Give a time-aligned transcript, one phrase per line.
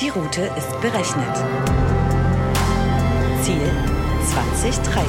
[0.00, 1.36] Die Route ist berechnet.
[3.40, 3.70] Ziel
[4.26, 5.06] 2030.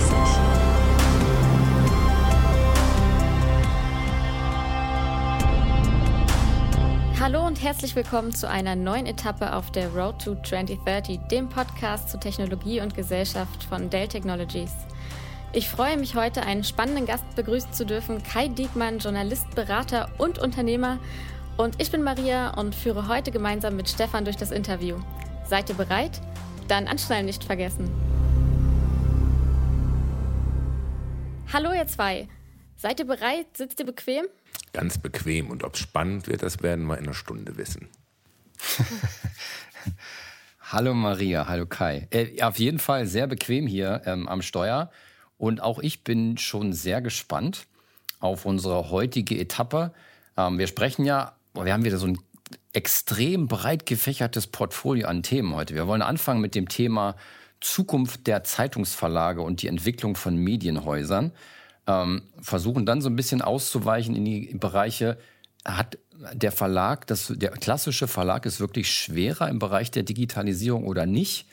[7.19, 12.09] Hallo und herzlich willkommen zu einer neuen Etappe auf der Road to 2030, dem Podcast
[12.09, 14.71] zu Technologie und Gesellschaft von Dell Technologies.
[15.51, 20.39] Ich freue mich heute, einen spannenden Gast begrüßen zu dürfen, Kai Diekmann, Journalist, Berater und
[20.39, 20.97] Unternehmer.
[21.57, 24.99] Und ich bin Maria und führe heute gemeinsam mit Stefan durch das Interview.
[25.43, 26.21] Seid ihr bereit?
[26.67, 27.89] Dann Anschnallen nicht vergessen.
[31.51, 32.27] Hallo ihr zwei.
[32.75, 33.57] Seid ihr bereit?
[33.57, 34.25] Sitzt ihr bequem?
[34.71, 35.49] Ganz bequem.
[35.49, 37.89] Und ob es spannend wird, das werden wir in einer Stunde wissen.
[40.61, 42.07] hallo Maria, hallo Kai.
[42.11, 44.91] Äh, auf jeden Fall sehr bequem hier ähm, am Steuer.
[45.39, 47.65] Und auch ich bin schon sehr gespannt
[48.19, 49.91] auf unsere heutige Etappe.
[50.37, 52.19] Ähm, wir sprechen ja, wir haben wieder so ein
[52.73, 55.73] extrem breit gefächertes Portfolio an Themen heute.
[55.73, 57.15] Wir wollen anfangen mit dem Thema
[57.59, 61.31] Zukunft der Zeitungsverlage und die Entwicklung von Medienhäusern.
[61.87, 65.17] Ähm, versuchen dann so ein bisschen auszuweichen in die Bereiche,
[65.65, 65.97] hat
[66.33, 71.47] der Verlag, das, der klassische Verlag ist wirklich schwerer im Bereich der Digitalisierung oder nicht?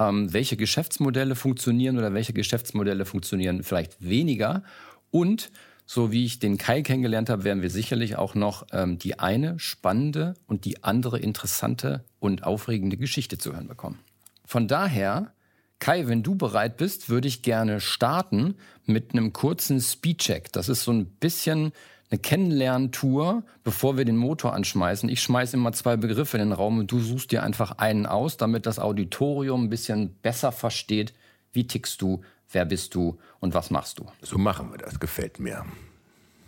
[0.00, 4.64] ähm, welche Geschäftsmodelle funktionieren oder welche Geschäftsmodelle funktionieren vielleicht weniger.
[5.10, 5.50] Und
[5.92, 9.58] so wie ich den Kai kennengelernt habe, werden wir sicherlich auch noch ähm, die eine
[9.58, 13.98] spannende und die andere interessante und aufregende Geschichte zu hören bekommen.
[14.44, 15.32] Von daher,
[15.80, 18.54] Kai, wenn du bereit bist, würde ich gerne starten
[18.86, 20.52] mit einem kurzen Speedcheck.
[20.52, 21.72] Das ist so ein bisschen
[22.08, 25.08] eine Kennenlerntour, bevor wir den Motor anschmeißen.
[25.08, 28.36] Ich schmeiße immer zwei Begriffe in den Raum und du suchst dir einfach einen aus,
[28.36, 31.14] damit das Auditorium ein bisschen besser versteht,
[31.52, 32.20] wie tickst du,
[32.52, 34.06] wer bist du und was machst du.
[34.22, 35.64] So machen wir das, gefällt mir.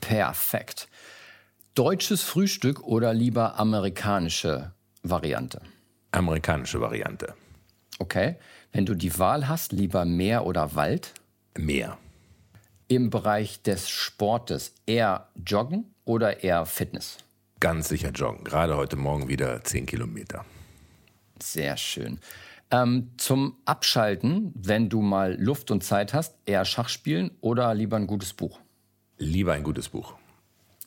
[0.01, 0.89] Perfekt.
[1.75, 5.63] Deutsches Frühstück oder lieber amerikanische Variante?
[6.11, 7.35] Amerikanische Variante.
[7.99, 8.37] Okay.
[8.73, 11.15] Wenn du die Wahl hast, lieber Meer oder Wald?
[11.57, 11.99] Meer
[12.95, 17.19] im Bereich des Sportes eher Joggen oder eher Fitness?
[17.59, 18.45] Ganz sicher Joggen.
[18.45, 20.45] Gerade heute Morgen wieder 10 Kilometer.
[21.41, 22.19] Sehr schön.
[22.73, 27.97] Ähm, zum Abschalten, wenn du mal Luft und Zeit hast, eher Schach spielen oder lieber
[27.97, 28.61] ein gutes Buch?
[29.19, 30.15] Lieber ein gutes Buch.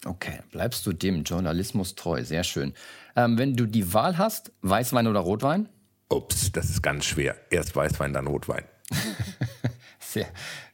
[0.03, 2.23] Okay, bleibst du dem Journalismus treu.
[2.23, 2.73] Sehr schön.
[3.15, 5.69] Ähm, wenn du die Wahl hast, Weißwein oder Rotwein?
[6.09, 7.35] Ups, das ist ganz schwer.
[7.51, 8.63] Erst Weißwein, dann Rotwein.
[9.99, 10.27] sehr,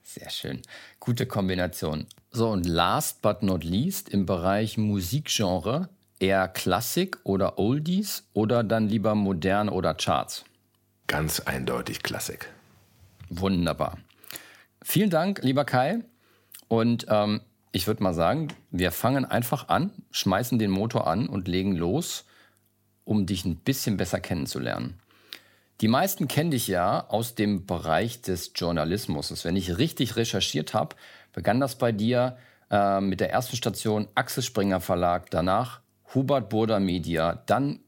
[0.03, 0.61] sehr schön.
[1.01, 2.07] Gute Kombination.
[2.31, 5.89] So, und last but not least im Bereich Musikgenre
[6.19, 10.45] eher Klassik oder Oldies oder dann lieber modern oder Charts?
[11.11, 12.47] Ganz eindeutig Klassik.
[13.29, 13.97] Wunderbar.
[14.81, 16.05] Vielen Dank, lieber Kai.
[16.69, 17.41] Und ähm,
[17.73, 22.23] ich würde mal sagen, wir fangen einfach an, schmeißen den Motor an und legen los,
[23.03, 25.01] um dich ein bisschen besser kennenzulernen.
[25.81, 29.43] Die meisten kennen dich ja aus dem Bereich des Journalismus.
[29.43, 30.95] Wenn ich richtig recherchiert habe,
[31.33, 32.37] begann das bei dir
[32.69, 35.81] äh, mit der ersten Station Axel Springer Verlag, danach
[36.13, 37.81] Hubert Burda Media, dann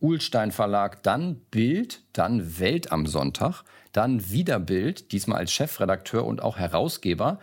[0.00, 6.42] Uhlstein Verlag, dann Bild, dann Welt am Sonntag, dann wieder Bild, diesmal als Chefredakteur und
[6.42, 7.40] auch Herausgeber.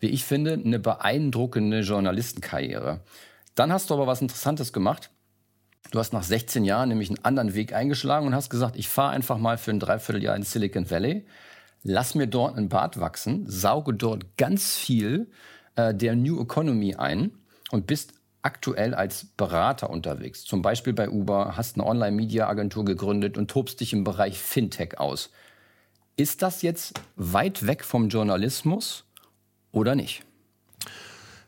[0.00, 3.00] Wie ich finde, eine beeindruckende Journalistenkarriere.
[3.54, 5.10] Dann hast du aber was Interessantes gemacht.
[5.90, 9.10] Du hast nach 16 Jahren nämlich einen anderen Weg eingeschlagen und hast gesagt, ich fahre
[9.10, 11.26] einfach mal für ein Dreivierteljahr in Silicon Valley,
[11.82, 15.30] lass mir dort einen Bart wachsen, sauge dort ganz viel
[15.76, 17.32] äh, der New Economy ein
[17.70, 18.12] und bist
[18.48, 20.42] aktuell als Berater unterwegs.
[20.42, 25.30] Zum Beispiel bei Uber, hast eine Online-Media-Agentur gegründet und tobst dich im Bereich Fintech aus.
[26.16, 29.04] Ist das jetzt weit weg vom Journalismus
[29.70, 30.24] oder nicht?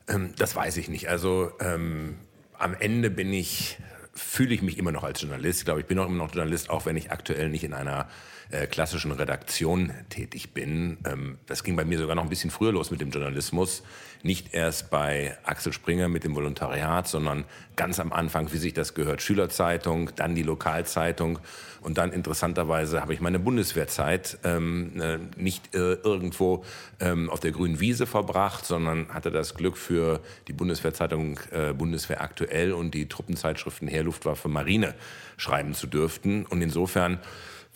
[0.08, 1.08] Ähm, das weiß ich nicht.
[1.08, 2.18] Also ähm,
[2.58, 3.78] am Ende bin ich
[4.12, 5.60] fühle ich mich immer noch als Journalist.
[5.60, 8.10] Ich glaube, ich bin auch immer noch Journalist, auch wenn ich aktuell nicht in einer
[8.50, 10.98] äh, klassischen Redaktion tätig bin.
[11.04, 13.82] Ähm, das ging bei mir sogar noch ein bisschen früher los mit dem Journalismus.
[14.22, 17.44] Nicht erst bei Axel Springer mit dem Volontariat, sondern
[17.76, 21.38] ganz am Anfang, wie sich das gehört, Schülerzeitung, dann die Lokalzeitung
[21.82, 26.64] und dann interessanterweise habe ich meine Bundeswehrzeit ähm, äh, nicht äh, irgendwo
[27.00, 32.20] ähm, auf der grünen Wiese verbracht, sondern hatte das Glück für die Bundeswehrzeitung äh, Bundeswehr
[32.20, 34.94] aktuell und die Truppenzeitschriften Heer, Luftwaffe, Marine
[35.38, 36.44] schreiben zu dürften.
[36.44, 37.18] Und insofern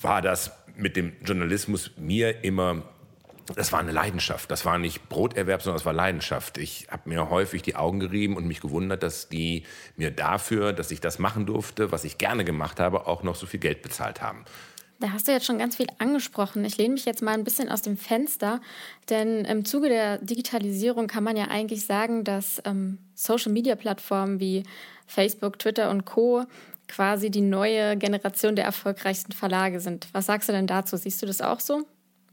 [0.00, 2.82] war das mit dem Journalismus mir immer
[3.56, 4.50] das war eine Leidenschaft.
[4.50, 6.56] Das war nicht Broterwerb, sondern es war Leidenschaft.
[6.56, 9.64] Ich habe mir häufig die Augen gerieben und mich gewundert, dass die
[9.96, 13.46] mir dafür, dass ich das machen durfte, was ich gerne gemacht habe, auch noch so
[13.46, 14.44] viel Geld bezahlt haben.
[15.00, 16.64] Da hast du jetzt schon ganz viel angesprochen.
[16.64, 18.60] Ich lehne mich jetzt mal ein bisschen aus dem Fenster,
[19.10, 24.62] denn im Zuge der Digitalisierung kann man ja eigentlich sagen, dass ähm, Social-Media-Plattformen wie
[25.06, 26.46] Facebook, Twitter und Co
[26.88, 30.08] quasi die neue Generation der erfolgreichsten Verlage sind.
[30.12, 30.96] Was sagst du denn dazu?
[30.96, 31.86] Siehst du das auch so?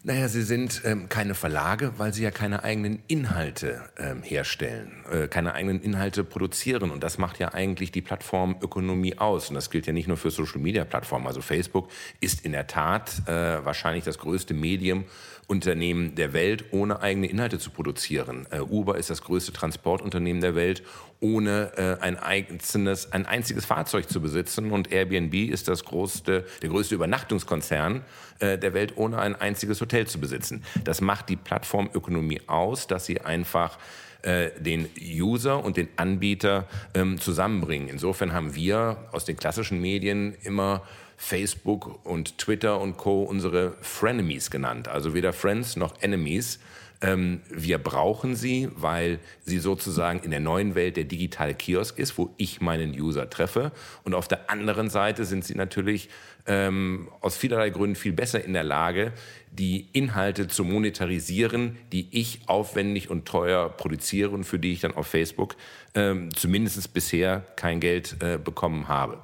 [0.04, 5.28] Naja, sie sind ähm, keine Verlage, weil sie ja keine eigenen Inhalte ähm, herstellen, äh,
[5.28, 6.90] keine eigenen Inhalte produzieren.
[6.90, 9.50] Und das macht ja eigentlich die Plattformökonomie aus.
[9.50, 11.28] Und das gilt ja nicht nur für Social-Media-Plattformen.
[11.28, 11.90] Also Facebook
[12.20, 15.06] ist in der Tat äh, wahrscheinlich das größte Medium
[15.48, 18.48] Unternehmen der Welt, ohne eigene Inhalte zu produzieren.
[18.52, 20.84] Äh, Uber ist das größte Transportunternehmen der Welt,
[21.20, 24.72] ohne äh, ein, einzelnes, ein einziges Fahrzeug zu besitzen.
[24.72, 28.04] Und Airbnb ist das größte, der größte Übernachtungskonzern
[28.40, 30.64] äh, der Welt, ohne ein einziges Hotel zu besitzen.
[30.84, 33.78] Das macht die Plattformökonomie aus, dass sie einfach
[34.24, 37.88] äh, den User und den Anbieter ähm, zusammenbringen.
[37.88, 40.84] Insofern haben wir aus den klassischen Medien immer
[41.22, 43.22] Facebook und Twitter und Co.
[43.22, 44.88] unsere Frenemies genannt.
[44.88, 46.60] Also weder Friends noch Enemies.
[47.00, 52.18] Ähm, wir brauchen sie, weil sie sozusagen in der neuen Welt der digitale Kiosk ist,
[52.18, 53.72] wo ich meinen User treffe.
[54.04, 56.10] Und auf der anderen Seite sind sie natürlich
[56.48, 59.14] ähm, aus vielerlei Gründen viel besser in der Lage,
[59.52, 64.96] die Inhalte zu monetarisieren, die ich aufwendig und teuer produziere und für die ich dann
[64.96, 65.56] auf Facebook
[65.94, 69.20] ähm, zumindest bisher kein Geld äh, bekommen habe.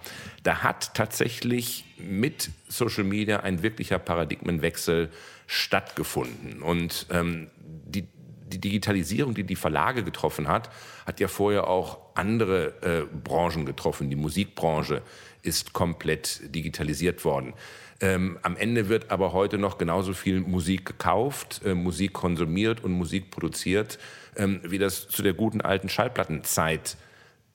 [0.47, 5.09] Da hat tatsächlich mit Social Media ein wirklicher Paradigmenwechsel
[5.45, 6.61] stattgefunden.
[6.61, 8.07] Und ähm, die,
[8.47, 10.69] die Digitalisierung, die die Verlage getroffen hat,
[11.05, 14.09] hat ja vorher auch andere äh, Branchen getroffen.
[14.09, 15.01] Die Musikbranche
[15.41, 17.53] ist komplett digitalisiert worden.
[17.99, 22.93] Ähm, am Ende wird aber heute noch genauso viel Musik gekauft, äh, Musik konsumiert und
[22.93, 23.99] Musik produziert,
[24.37, 26.95] ähm, wie das zu der guten alten Schallplattenzeit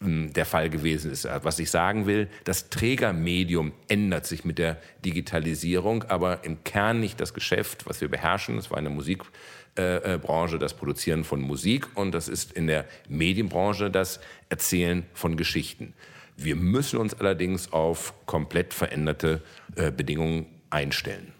[0.02, 1.28] der Fall gewesen ist.
[1.42, 7.20] Was ich sagen will, das Trägermedium ändert sich mit der Digitalisierung, aber im Kern nicht
[7.20, 8.58] das Geschäft, was wir beherrschen.
[8.58, 14.20] Es war eine Musikbranche, das Produzieren von Musik und das ist in der Medienbranche das
[14.48, 15.94] Erzählen von Geschichten.
[16.36, 19.42] Wir müssen uns allerdings auf komplett veränderte
[19.76, 21.32] äh, Bedingungen einstellen.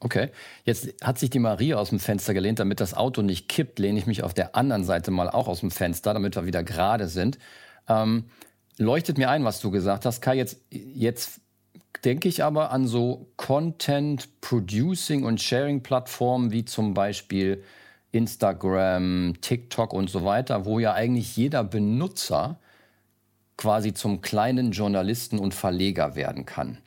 [0.00, 0.28] Okay,
[0.64, 3.98] jetzt hat sich die Maria aus dem Fenster gelehnt, damit das Auto nicht kippt, lehne
[3.98, 7.08] ich mich auf der anderen Seite mal auch aus dem Fenster, damit wir wieder gerade
[7.08, 7.36] sind.
[7.88, 8.24] Ähm,
[8.76, 10.20] leuchtet mir ein, was du gesagt hast.
[10.20, 11.40] Kai, jetzt, jetzt
[12.04, 17.62] denke ich aber an so Content Producing und Sharing Plattformen wie zum Beispiel
[18.12, 22.58] Instagram, TikTok und so weiter, wo ja eigentlich jeder Benutzer
[23.56, 26.78] quasi zum kleinen Journalisten und Verleger werden kann.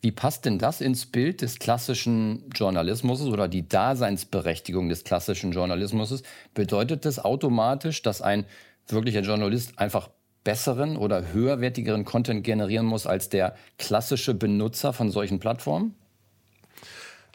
[0.00, 6.22] Wie passt denn das ins Bild des klassischen Journalismus oder die Daseinsberechtigung des klassischen Journalismus?
[6.54, 8.44] Bedeutet das automatisch, dass ein
[8.88, 10.10] wirklicher Journalist einfach
[10.46, 15.96] besseren oder höherwertigeren Content generieren muss als der klassische Benutzer von solchen Plattformen?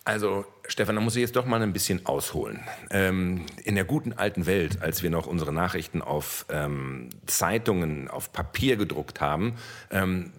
[0.06, 2.62] Also, Stefan, da muss ich jetzt doch mal ein bisschen ausholen.
[2.90, 8.32] Ähm, in der guten alten Welt, als wir noch unsere Nachrichten auf ähm, Zeitungen, auf
[8.32, 9.58] Papier gedruckt haben,
[9.92, 10.32] ähm,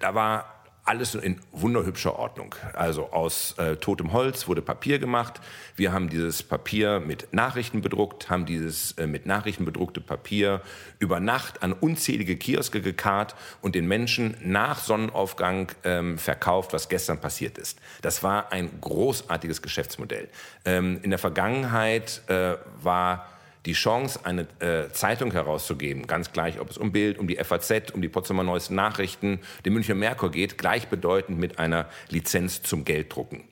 [0.00, 2.54] da war alles in wunderhübscher Ordnung.
[2.72, 5.40] Also aus äh, totem Holz wurde Papier gemacht.
[5.76, 10.60] Wir haben dieses Papier mit Nachrichten bedruckt, haben dieses äh, mit Nachrichten bedruckte Papier
[10.98, 17.20] über Nacht an unzählige Kioske gekarrt und den Menschen nach Sonnenaufgang ähm, verkauft, was gestern
[17.20, 17.78] passiert ist.
[18.02, 20.28] Das war ein großartiges Geschäftsmodell.
[20.64, 23.28] Ähm, in der Vergangenheit äh, war
[23.66, 27.92] die Chance, eine äh, Zeitung herauszugeben, ganz gleich, ob es um Bild, um die FAZ,
[27.92, 33.44] um die Potsdamer Neuesten Nachrichten, den Münchner Merkur geht, gleichbedeutend mit einer Lizenz zum Gelddrucken.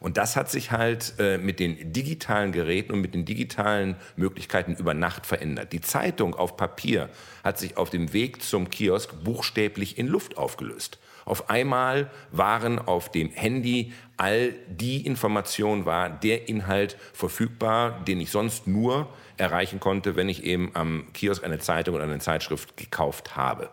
[0.00, 4.76] Und das hat sich halt äh, mit den digitalen Geräten und mit den digitalen Möglichkeiten
[4.76, 5.72] über Nacht verändert.
[5.72, 7.08] Die Zeitung auf Papier
[7.42, 10.98] hat sich auf dem Weg zum Kiosk buchstäblich in Luft aufgelöst.
[11.24, 18.30] Auf einmal waren auf dem Handy all die Informationen, war der Inhalt verfügbar, den ich
[18.30, 19.08] sonst nur
[19.38, 23.70] erreichen konnte, wenn ich eben am Kiosk eine Zeitung oder eine Zeitschrift gekauft habe.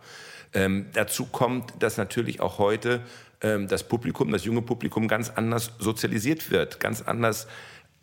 [0.53, 3.01] Ähm, dazu kommt, dass natürlich auch heute
[3.41, 7.47] ähm, das Publikum, das junge Publikum ganz anders sozialisiert wird, ganz anders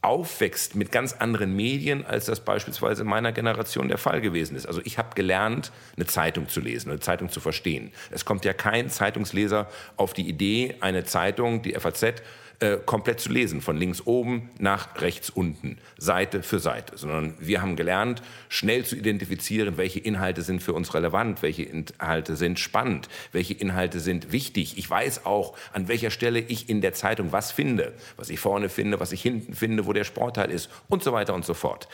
[0.03, 4.67] aufwächst mit ganz anderen Medien, als das beispielsweise in meiner Generation der Fall gewesen ist.
[4.67, 7.93] Also ich habe gelernt, eine Zeitung zu lesen, eine Zeitung zu verstehen.
[8.11, 12.15] Es kommt ja kein Zeitungsleser auf die Idee, eine Zeitung, die FAZ,
[12.63, 17.61] äh, komplett zu lesen, von links oben nach rechts unten, Seite für Seite, sondern wir
[17.61, 23.09] haben gelernt, schnell zu identifizieren, welche Inhalte sind für uns relevant, welche Inhalte sind spannend,
[23.33, 24.79] welche Inhalte sind wichtig.
[24.79, 28.69] Ich weiß auch, an welcher Stelle ich in der Zeitung was finde, was ich vorne
[28.69, 31.89] finde, was ich hinten finde, wo der Sportteil ist und so weiter und so fort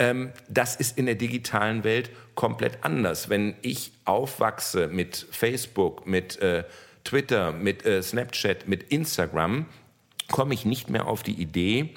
[0.00, 3.28] ähm, das ist in der digitalen Welt komplett anders.
[3.28, 6.62] Wenn ich aufwachse mit Facebook, mit äh,
[7.02, 9.66] Twitter, mit äh, Snapchat, mit Instagram,
[10.30, 11.94] komme ich nicht mehr auf die Idee,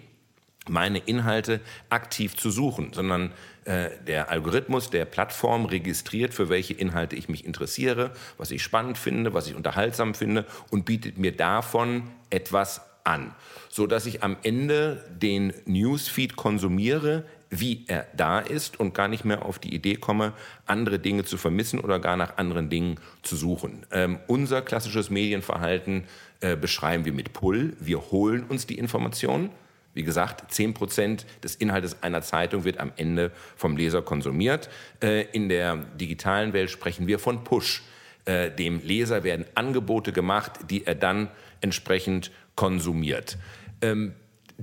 [0.67, 1.59] meine Inhalte
[1.89, 3.31] aktiv zu suchen, sondern
[3.65, 8.97] äh, der Algorithmus der Plattform registriert, für welche Inhalte ich mich interessiere, was ich spannend
[8.97, 13.33] finde, was ich unterhaltsam finde und bietet mir davon etwas an,
[13.69, 19.25] so dass ich am Ende den Newsfeed konsumiere, wie er da ist und gar nicht
[19.25, 20.33] mehr auf die Idee komme,
[20.65, 23.85] andere Dinge zu vermissen oder gar nach anderen Dingen zu suchen.
[23.91, 26.05] Ähm, unser klassisches Medienverhalten
[26.39, 27.75] äh, beschreiben wir mit Pull.
[27.79, 29.49] Wir holen uns die Informationen.
[29.93, 34.69] Wie gesagt, 10 Prozent des Inhaltes einer Zeitung wird am Ende vom Leser konsumiert.
[35.03, 37.83] Äh, in der digitalen Welt sprechen wir von Push.
[38.23, 41.27] Äh, dem Leser werden Angebote gemacht, die er dann
[41.59, 43.37] entsprechend konsumiert.
[43.81, 44.13] Ähm,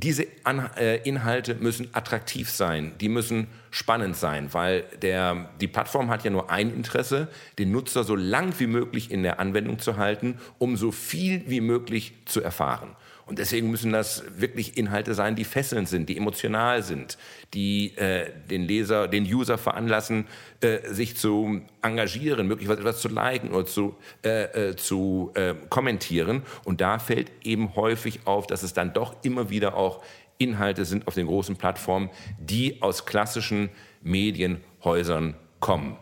[0.02, 6.24] diese äh, Inhalte müssen attraktiv sein, die müssen spannend sein, weil der, die Plattform hat
[6.24, 7.28] ja nur ein Interesse,
[7.58, 11.60] den Nutzer so lang wie möglich in der Anwendung zu halten, um so viel wie
[11.60, 12.94] möglich zu erfahren.
[13.28, 17.18] Und deswegen müssen das wirklich Inhalte sein, die fesselnd sind, die emotional sind,
[17.52, 20.26] die äh, den Leser, den User veranlassen,
[20.62, 26.42] äh, sich zu engagieren, möglicherweise etwas zu liken oder zu, äh, äh zu äh, kommentieren.
[26.64, 30.02] Und da fällt eben häufig auf, dass es dann doch immer wieder auch
[30.38, 32.08] Inhalte sind auf den großen Plattformen,
[32.38, 33.68] die aus klassischen
[34.00, 35.98] Medienhäusern kommen.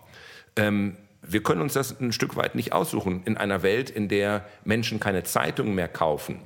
[0.54, 4.46] Ähm, wir können uns das ein Stück weit nicht aussuchen in einer Welt, in der
[4.64, 6.40] Menschen keine Zeitungen mehr kaufen,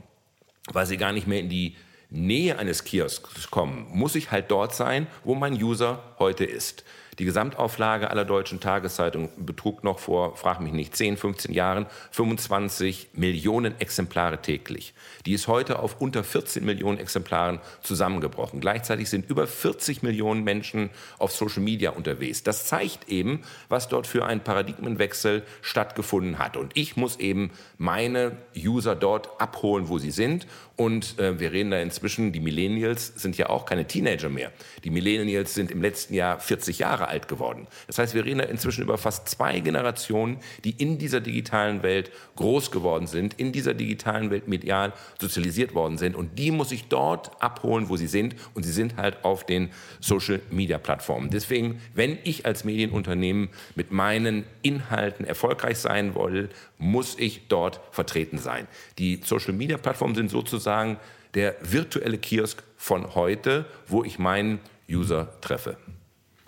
[0.73, 1.77] weil sie gar nicht mehr in die
[2.11, 6.85] Nähe eines Kiosks kommen, muss ich halt dort sein, wo mein User heute ist.
[7.19, 13.09] Die Gesamtauflage aller deutschen Tageszeitungen betrug noch vor, frag mich nicht, 10, 15 Jahren 25
[13.15, 14.95] Millionen Exemplare täglich.
[15.27, 18.61] Die ist heute auf unter 14 Millionen Exemplaren zusammengebrochen.
[18.61, 22.43] Gleichzeitig sind über 40 Millionen Menschen auf Social Media unterwegs.
[22.43, 26.57] Das zeigt eben, was dort für ein Paradigmenwechsel stattgefunden hat.
[26.57, 30.47] Und ich muss eben meine User dort abholen, wo sie sind.
[30.77, 34.53] Und äh, wir reden da inzwischen, die Millennials sind ja auch keine Teenager mehr.
[34.85, 37.67] Die Millennials sind im letzten Jahr 40 Jahre alt geworden.
[37.87, 42.71] Das heißt, wir reden inzwischen über fast zwei Generationen, die in dieser digitalen Welt groß
[42.71, 46.17] geworden sind, in dieser digitalen Welt medial sozialisiert worden sind.
[46.17, 48.35] Und die muss ich dort abholen, wo sie sind.
[48.55, 51.31] Und sie sind halt auf den Social-Media-Plattformen.
[51.31, 58.39] Deswegen, wenn ich als Medienunternehmen mit meinen Inhalten erfolgreich sein will, muss ich dort vertreten
[58.39, 58.67] sein.
[58.99, 60.99] Die Social-Media-Plattformen sind sozusagen
[61.35, 65.77] der virtuelle Kiosk von heute, wo ich meinen User treffe.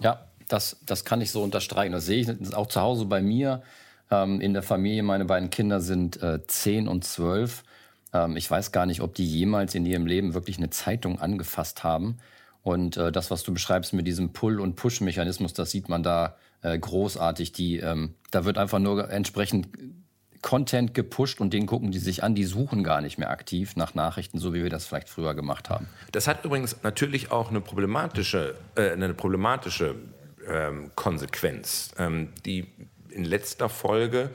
[0.00, 1.92] Ja, das, das kann ich so unterstreichen.
[1.92, 3.62] Das sehe ich auch zu Hause bei mir
[4.10, 5.02] ähm, in der Familie.
[5.02, 7.64] Meine beiden Kinder sind äh, 10 und 12.
[8.12, 11.84] Ähm, ich weiß gar nicht, ob die jemals in ihrem Leben wirklich eine Zeitung angefasst
[11.84, 12.18] haben.
[12.62, 16.36] Und äh, das, was du beschreibst mit diesem Pull- und Push-Mechanismus, das sieht man da
[16.60, 17.52] äh, großartig.
[17.52, 19.68] Die, ähm, da wird einfach nur entsprechend
[20.42, 22.34] Content gepusht und den gucken die sich an.
[22.34, 25.70] Die suchen gar nicht mehr aktiv nach Nachrichten, so wie wir das vielleicht früher gemacht
[25.70, 25.88] haben.
[26.10, 29.94] Das hat übrigens natürlich auch eine problematische, äh, eine problematische
[30.48, 32.66] ähm, Konsequenz, ähm, die
[33.10, 34.30] in letzter Folge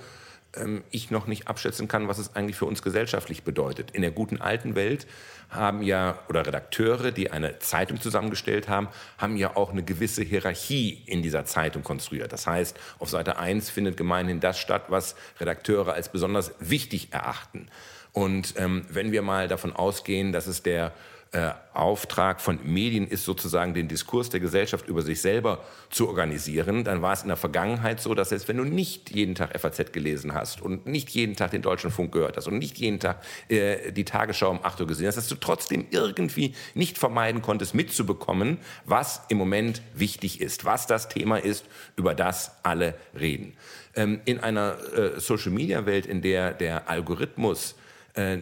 [0.56, 3.92] ähm, ich noch nicht abschätzen kann, was es eigentlich für uns gesellschaftlich bedeutet.
[3.92, 5.08] In der guten alten Welt
[5.50, 11.04] haben ja, oder Redakteure, die eine Zeitung zusammengestellt haben, haben ja auch eine gewisse Hierarchie
[11.06, 12.34] in dieser Zeitung konstruiert.
[12.34, 17.70] Das heißt, auf Seite 1 findet gemeinhin das statt, was Redakteure als besonders wichtig erachten.
[18.12, 20.92] Und ähm, wenn wir mal davon ausgehen, dass es der
[21.32, 26.84] äh, Auftrag von Medien ist, sozusagen den Diskurs der Gesellschaft über sich selber zu organisieren,
[26.84, 29.92] dann war es in der Vergangenheit so, dass selbst wenn du nicht jeden Tag FAZ
[29.92, 33.22] gelesen hast und nicht jeden Tag den Deutschen Funk gehört hast und nicht jeden Tag
[33.50, 37.76] äh, die Tagesschau um 8 Uhr gesehen hast, dass du trotzdem irgendwie nicht vermeiden konntest,
[37.76, 41.66] mitzubekommen, was im Moment wichtig ist, was das Thema ist,
[41.96, 43.54] über das alle reden.
[43.96, 47.76] Ähm, in einer äh, Social-Media-Welt, in der der Algorithmus
[48.14, 48.40] äh,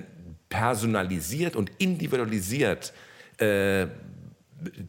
[0.56, 2.94] personalisiert und individualisiert
[3.40, 3.88] äh,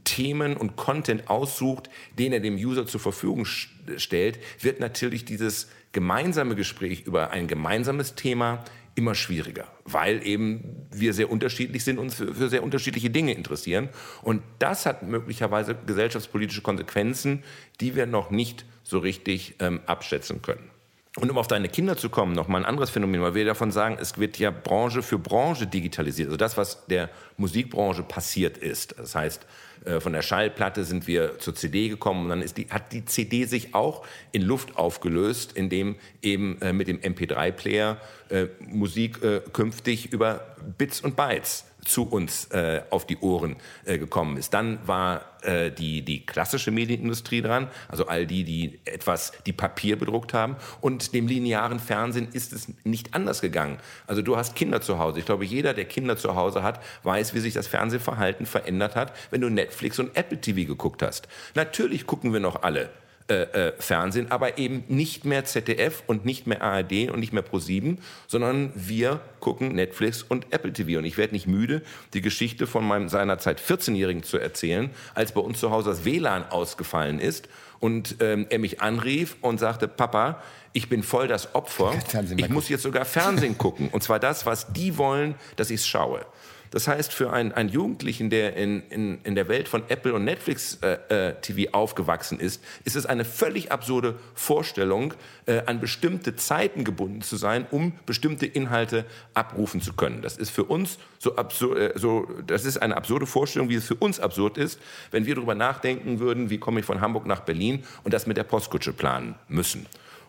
[0.05, 6.55] Themen und Content aussucht, den er dem User zur Verfügung stellt, wird natürlich dieses gemeinsame
[6.55, 12.15] Gespräch über ein gemeinsames Thema immer schwieriger, weil eben wir sehr unterschiedlich sind und uns
[12.15, 13.89] für, sehr unterschiedliche Dinge interessieren.
[14.23, 17.43] Und das hat möglicherweise gesellschaftspolitische Konsequenzen,
[17.81, 20.71] die wir noch nicht so richtig ähm, abschätzen können.
[21.19, 23.71] Und um auf deine Kinder zu kommen, noch mal ein anderes Phänomen, weil wir davon
[23.71, 26.29] sagen, es wird ja Branche für Branche digitalisiert.
[26.29, 27.09] Also das, was der
[27.39, 28.95] Musikbranche passiert ist.
[28.99, 29.47] Das heißt,
[29.87, 33.07] äh, von der Schallplatte sind wir zur CD gekommen und dann ist die, hat die
[33.07, 39.21] CD sich auch in Luft aufgelöst, indem eben äh, mit dem MP3-Player äh, Musik
[39.53, 44.53] künftig über Bits und Bytes zu uns äh, auf die Ohren äh, gekommen ist.
[44.55, 49.99] Dann war äh, die, die klassische Medienindustrie dran, also all die, die etwas, die Papier
[49.99, 50.57] bedruckt haben.
[50.81, 53.79] Und dem linearen Fernsehen ist es nicht anders gegangen.
[54.07, 55.21] Also du hast Kinder zu Hause.
[55.21, 59.13] Ich glaube, jeder, der Kinder zu Hause hat, weiß, wie sich das Fernsehverhalten verändert hat,
[59.31, 61.29] wenn du Netflix und Apple TV geguckt hast.
[61.55, 62.91] Natürlich gucken wir noch alle
[63.29, 67.45] äh, äh, Fernsehen, aber eben nicht mehr ZDF und nicht mehr ARD und nicht mehr
[67.45, 67.97] Pro7,
[68.29, 70.99] sondern wir gucken Netflix und Apple TV.
[70.99, 71.83] Und ich werde nicht müde,
[72.15, 76.51] die Geschichte von meinem seinerzeit 14-Jährigen zu erzählen, als bei uns zu Hause das WLAN
[76.51, 77.49] ausgefallen ist
[77.81, 80.41] und ähm, er mich anrief und sagte, Papa,
[80.73, 81.95] ich bin voll das Opfer,
[82.37, 83.89] ich muss jetzt sogar Fernsehen gucken.
[83.89, 86.27] Und zwar das, was die wollen, dass ich es schaue.
[86.71, 90.25] Das heißt, für einen, einen Jugendlichen, der in, in, in der Welt von Apple und
[90.25, 95.15] Netflix äh, äh, TV aufgewachsen ist, ist es eine völlig absurde Vorstellung,
[95.47, 99.05] äh, an bestimmte Zeiten gebunden zu sein, um bestimmte Inhalte
[99.35, 100.23] abrufen zu können.
[100.23, 103.87] Das ist für uns so absurd, äh, so, das ist eine absurde Vorstellung, wie es
[103.87, 104.81] für uns absurd ist,
[105.11, 108.37] wenn wir darüber nachdenken würden, wie komme ich von Hamburg nach Berlin und das mit
[108.37, 109.87] der Postkutsche planen müssen.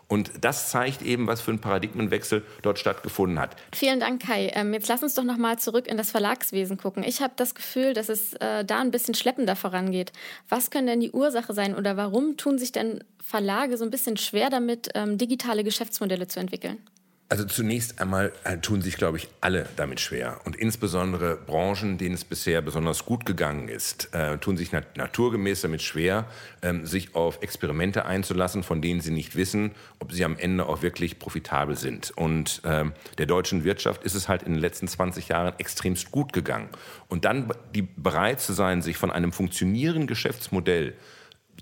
[0.08, 3.56] Und das zeigt eben, was für ein Paradigmenwechsel dort stattgefunden hat.
[3.74, 4.50] Vielen Dank, Kai.
[4.54, 7.04] Ähm, jetzt lass uns doch noch mal zurück in das Verlagswesen gucken.
[7.04, 10.12] Ich habe das Gefühl, dass es äh, da ein bisschen schleppender vorangeht.
[10.48, 14.16] Was können denn die Ursache sein oder warum tun sich denn Verlage so ein bisschen
[14.16, 16.78] schwer damit, ähm, digitale Geschäftsmodelle zu entwickeln?
[17.30, 20.40] Also zunächst einmal äh, tun sich, glaube ich, alle damit schwer.
[20.46, 25.60] Und insbesondere Branchen, denen es bisher besonders gut gegangen ist, äh, tun sich nat naturgemäß
[25.60, 26.24] damit schwer,
[26.62, 30.80] ähm, sich auf Experimente einzulassen, von denen sie nicht wissen, ob sie am Ende auch
[30.80, 32.12] wirklich profitabel sind.
[32.16, 36.32] Und ähm, der deutschen Wirtschaft ist es halt in den letzten 20 Jahren extremst gut
[36.32, 36.70] gegangen.
[37.08, 40.94] Und dann die, bereit zu sein, sich von einem funktionierenden Geschäftsmodell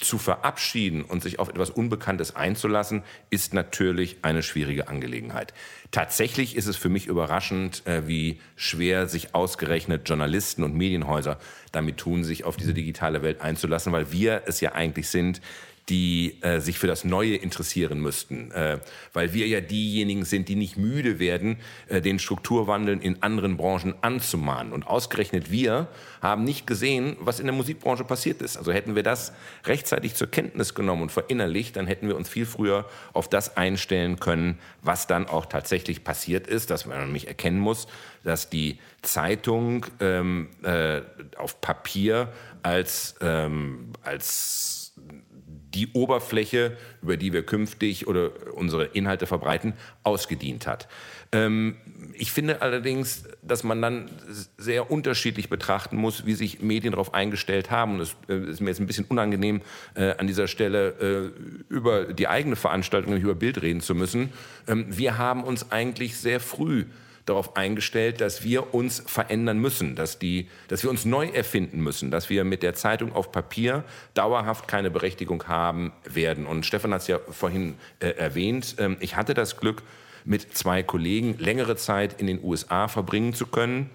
[0.00, 5.55] zu verabschieden und sich auf etwas Unbekanntes einzulassen, ist natürlich eine schwierige Angelegenheit.
[5.91, 11.38] Tatsächlich ist es für mich überraschend, äh, wie schwer sich ausgerechnet Journalisten und Medienhäuser
[11.73, 15.41] damit tun, sich auf diese digitale Welt einzulassen, weil wir es ja eigentlich sind,
[15.88, 18.81] die äh, sich für das Neue interessieren müssten, äh,
[19.12, 23.95] weil wir ja diejenigen sind, die nicht müde werden, äh, den Strukturwandel in anderen Branchen
[24.00, 24.73] anzumahnen.
[24.73, 25.87] Und ausgerechnet wir
[26.21, 28.57] haben nicht gesehen, was in der Musikbranche passiert ist.
[28.57, 29.33] Also hätten wir das
[29.64, 34.19] rechtzeitig zur Kenntnis genommen und verinnerlicht, dann hätten wir uns viel früher auf das einstellen
[34.19, 37.87] können, was dann auch tatsächlich passiert ist, dass man nämlich erkennen muss,
[38.25, 41.03] dass die Zeitung ähm, äh,
[41.37, 42.33] auf Papier
[42.64, 44.94] als, ähm, als
[45.74, 50.88] die Oberfläche, über die wir künftig oder unsere Inhalte verbreiten, ausgedient hat.
[51.33, 51.76] Ähm,
[52.14, 54.11] ich finde allerdings, dass man dann
[54.57, 57.94] sehr unterschiedlich betrachten muss, wie sich Medien darauf eingestellt haben.
[57.94, 59.61] Und es äh, ist mir jetzt ein bisschen unangenehm,
[59.94, 61.33] äh, an dieser Stelle
[61.68, 64.33] äh, über die eigene Veranstaltung, über Bild reden zu müssen.
[64.66, 66.87] Ähm, wir haben uns eigentlich sehr früh
[67.27, 72.11] darauf eingestellt, dass wir uns verändern müssen, dass, die, dass wir uns neu erfinden müssen,
[72.11, 73.85] dass wir mit der Zeitung auf Papier
[74.15, 76.47] dauerhaft keine Berechtigung haben werden.
[76.47, 79.83] Und Stefan hat es ja vorhin äh, erwähnt, ähm, ich hatte das Glück,
[80.25, 83.91] mit zwei Kollegen längere Zeit in den USA verbringen zu können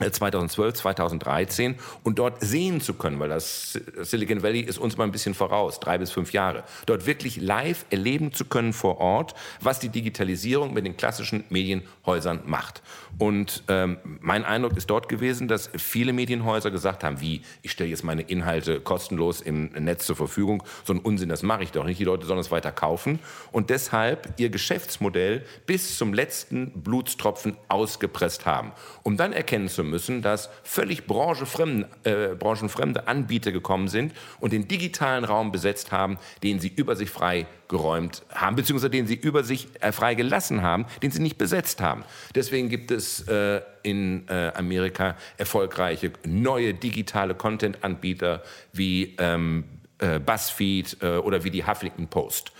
[0.00, 5.04] 2012, äh, 2013 und dort sehen zu können, weil das Silicon Valley ist uns mal
[5.04, 9.34] ein bisschen voraus, drei bis fünf Jahre, dort wirklich live erleben zu können vor Ort,
[9.60, 12.82] was die Digitalisierung mit den klassischen Medienhäusern macht.
[13.18, 17.90] Und ähm, mein Eindruck ist dort gewesen, dass viele Medienhäuser gesagt haben, wie, ich stelle
[17.90, 21.84] jetzt meine Inhalte kostenlos im Netz zur Verfügung, so ein Unsinn, das mache ich doch
[21.84, 23.18] nicht, die Leute sollen es weiter kaufen.
[23.50, 30.22] Und deshalb ihr Geschäftsmodell bis zum letzten Blutstropfen ausgepresst haben, um dann erkennen zu müssen,
[30.22, 36.60] dass völlig branchenfremde, äh, branchenfremde Anbieter gekommen sind und den digitalen Raum besetzt haben, den
[36.60, 40.86] sie über sich frei geräumt haben, beziehungsweise den sie über sich äh, frei gelassen haben,
[41.02, 42.04] den sie nicht besetzt haben.
[42.34, 49.64] Deswegen gibt es äh, in äh, Amerika erfolgreiche neue digitale Content-Anbieter wie ähm,
[49.98, 52.52] äh, BuzzFeed äh, oder wie die Huffington Post.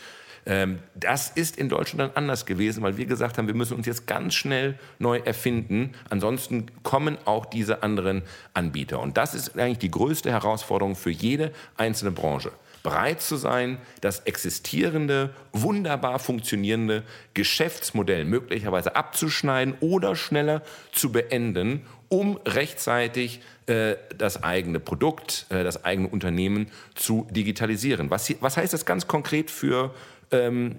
[0.46, 3.86] Ähm, das ist in Deutschland dann anders gewesen, weil wir gesagt haben, wir müssen uns
[3.86, 5.92] jetzt ganz schnell neu erfinden.
[6.10, 8.22] Ansonsten kommen auch diese anderen
[8.54, 9.00] Anbieter.
[9.00, 14.20] Und das ist eigentlich die größte Herausforderung für jede einzelne Branche bereit zu sein, das
[14.20, 17.02] existierende, wunderbar funktionierende
[17.34, 25.84] Geschäftsmodell möglicherweise abzuschneiden oder schneller zu beenden, um rechtzeitig äh, das eigene Produkt, äh, das
[25.84, 28.10] eigene Unternehmen zu digitalisieren.
[28.10, 29.94] Was, was heißt das ganz konkret für
[30.30, 30.78] ähm,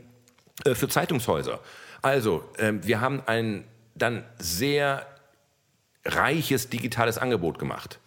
[0.65, 1.59] äh, für Zeitungshäuser.
[2.01, 5.05] Also, ähm, wir haben ein dann sehr
[6.05, 7.99] reiches digitales Angebot gemacht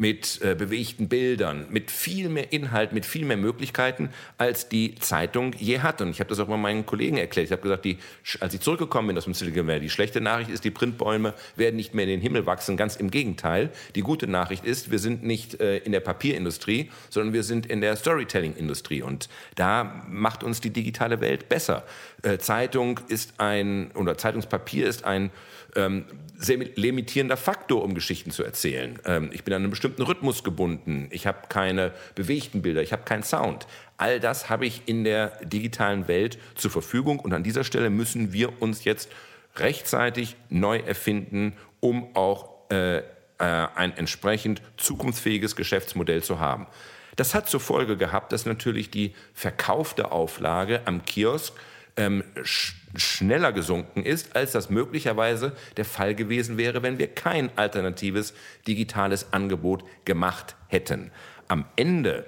[0.00, 4.08] mit äh, bewegten Bildern, mit viel mehr Inhalt, mit viel mehr Möglichkeiten,
[4.38, 6.00] als die Zeitung je hat.
[6.00, 7.44] Und ich habe das auch mal meinen Kollegen erklärt.
[7.44, 7.98] Ich habe gesagt, die,
[8.40, 11.76] als ich zurückgekommen bin aus dem Silicon Valley, die schlechte Nachricht ist, die Printbäume werden
[11.76, 12.78] nicht mehr in den Himmel wachsen.
[12.78, 13.68] Ganz im Gegenteil.
[13.94, 17.82] Die gute Nachricht ist, wir sind nicht äh, in der Papierindustrie, sondern wir sind in
[17.82, 19.02] der Storytelling-Industrie.
[19.02, 21.84] Und da macht uns die digitale Welt besser.
[22.22, 25.30] Äh, Zeitung ist ein, oder Zeitungspapier ist ein
[25.76, 26.06] ähm,
[26.40, 28.98] sehr limitierender Faktor, um Geschichten zu erzählen.
[29.04, 31.08] Ähm, ich bin an einen bestimmten Rhythmus gebunden.
[31.10, 33.66] Ich habe keine bewegten Bilder, ich habe keinen Sound.
[33.98, 38.32] All das habe ich in der digitalen Welt zur Verfügung und an dieser Stelle müssen
[38.32, 39.10] wir uns jetzt
[39.56, 43.02] rechtzeitig neu erfinden, um auch äh, äh,
[43.38, 46.66] ein entsprechend zukunftsfähiges Geschäftsmodell zu haben.
[47.16, 51.52] Das hat zur Folge gehabt, dass natürlich die verkaufte Auflage am Kiosk
[51.96, 52.24] ähm,
[52.96, 58.34] schneller gesunken ist, als das möglicherweise der Fall gewesen wäre, wenn wir kein alternatives
[58.66, 61.10] digitales Angebot gemacht hätten.
[61.48, 62.26] Am Ende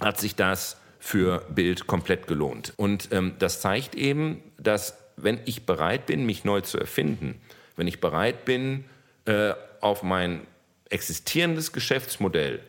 [0.00, 2.72] hat sich das für Bild komplett gelohnt.
[2.76, 7.40] Und ähm, das zeigt eben, dass wenn ich bereit bin, mich neu zu erfinden,
[7.76, 8.84] wenn ich bereit bin,
[9.26, 10.46] äh, auf mein
[10.88, 12.60] existierendes Geschäftsmodell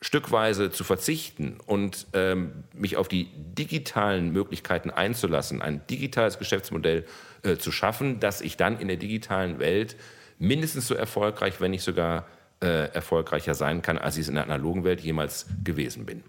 [0.00, 7.04] stückweise zu verzichten und ähm, mich auf die digitalen Möglichkeiten einzulassen, ein digitales Geschäftsmodell
[7.42, 9.96] äh, zu schaffen, dass ich dann in der digitalen Welt
[10.38, 12.26] mindestens so erfolgreich, wenn nicht sogar
[12.60, 16.22] äh, erfolgreicher sein kann, als ich es in der analogen Welt jemals gewesen bin.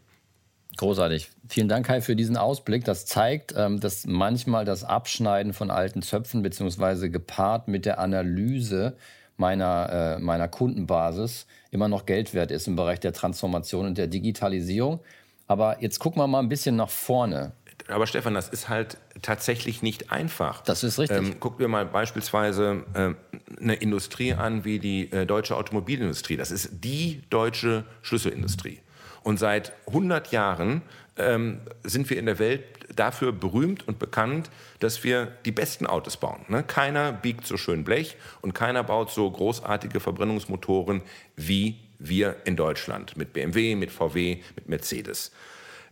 [0.77, 1.29] Großartig.
[1.47, 2.86] Vielen Dank, Kai, für diesen Ausblick.
[2.86, 8.95] Das zeigt, ähm, dass manchmal das Abschneiden von alten Zöpfen beziehungsweise gepaart mit der Analyse
[9.39, 14.08] meiner, äh, meiner Kundenbasis immer noch Geld wert ist im Bereich der Transformation und der
[14.08, 14.99] Digitalisierung.
[15.47, 17.54] Aber jetzt gucken wir mal ein bisschen nach vorne.
[17.88, 20.62] Aber Stefan, das ist halt tatsächlich nicht einfach.
[20.62, 21.17] Das ist richtig.
[21.17, 23.13] Ähm, gucken wir mal beispielsweise äh,
[23.60, 26.38] eine Industrie an wie die äh, deutsche Automobilindustrie.
[26.38, 28.80] Das ist die deutsche Schlüsselindustrie.
[29.23, 30.82] Und seit 100 Jahren
[31.17, 32.63] ähm, sind wir in der Welt
[32.95, 34.49] dafür berühmt und bekannt,
[34.80, 36.41] dass wir die besten Autos bauen.
[36.47, 36.63] Ne?
[36.63, 41.02] Keiner biegt so schön Blech und keiner baut so großartige Verbrennungsmotoren
[41.36, 45.32] wie wir in Deutschland mit BMW, mit VW, mit Mercedes.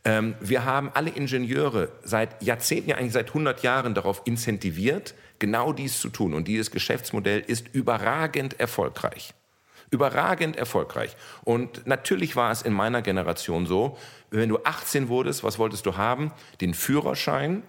[0.06, 5.74] Ähm, wir haben alle Ingenieure seit Jahrzehnten, ja eigentlich seit 100 Jahren darauf incentiviert, genau
[5.74, 6.34] dies zu tun.
[6.34, 9.34] Und dieses Geschäftsmodell ist überragend erfolgreich.
[9.90, 11.16] Überragend erfolgreich.
[11.44, 13.98] Und natürlich war es in meiner Generation so,
[14.30, 16.32] wenn du 18 wurdest, was wolltest du haben?
[16.60, 17.64] Den Führerschein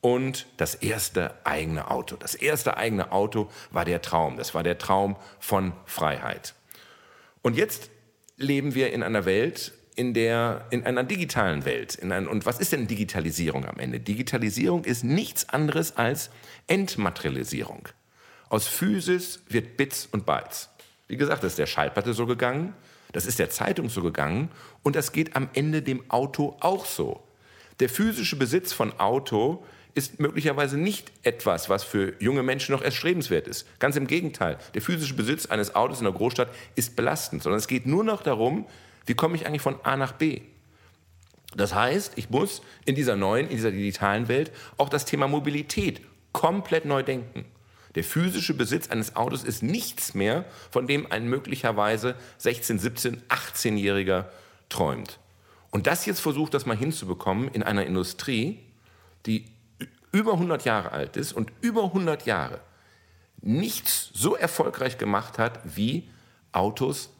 [0.00, 2.16] und das erste eigene Auto.
[2.16, 4.36] Das erste eigene Auto war der Traum.
[4.36, 6.54] Das war der Traum von Freiheit.
[7.42, 7.90] Und jetzt
[8.36, 11.96] leben wir in einer Welt, in der, in einer digitalen Welt.
[11.96, 13.98] In ein, und was ist denn Digitalisierung am Ende?
[13.98, 16.30] Digitalisierung ist nichts anderes als
[16.68, 17.88] Entmaterialisierung.
[18.48, 20.70] Aus Physis wird Bits und Bytes.
[21.08, 22.74] Wie gesagt, das ist der Schallplatte so gegangen,
[23.12, 24.50] das ist der Zeitung so gegangen
[24.82, 27.22] und das geht am Ende dem Auto auch so.
[27.80, 33.48] Der physische Besitz von Auto ist möglicherweise nicht etwas, was für junge Menschen noch erstrebenswert
[33.48, 33.66] ist.
[33.78, 34.58] Ganz im Gegenteil.
[34.74, 38.22] Der physische Besitz eines Autos in der Großstadt ist belastend, sondern es geht nur noch
[38.22, 38.66] darum,
[39.06, 40.42] wie komme ich eigentlich von A nach B.
[41.56, 46.02] Das heißt, ich muss in dieser neuen, in dieser digitalen Welt auch das Thema Mobilität
[46.32, 47.46] komplett neu denken.
[47.98, 54.26] Der physische Besitz eines Autos ist nichts mehr, von dem ein möglicherweise 16, 17, 18-Jähriger
[54.68, 55.18] träumt.
[55.72, 58.60] Und das jetzt versucht, das mal hinzubekommen in einer Industrie,
[59.26, 59.46] die
[60.12, 62.60] über 100 Jahre alt ist und über 100 Jahre
[63.42, 66.08] nichts so erfolgreich gemacht hat, wie
[66.52, 67.10] Autos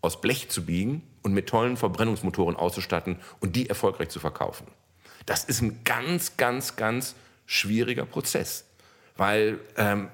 [0.00, 4.66] aus Blech zu biegen und mit tollen Verbrennungsmotoren auszustatten und die erfolgreich zu verkaufen.
[5.26, 7.14] Das ist ein ganz, ganz, ganz
[7.46, 8.64] schwieriger Prozess.
[9.16, 10.08] Weil ähm,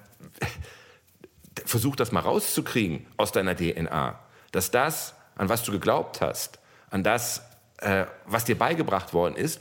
[1.65, 4.19] versuch das mal rauszukriegen aus deiner DNA,
[4.53, 6.59] dass das, an was du geglaubt hast,
[6.91, 7.43] an das,
[7.79, 9.61] äh, was dir beigebracht worden ist,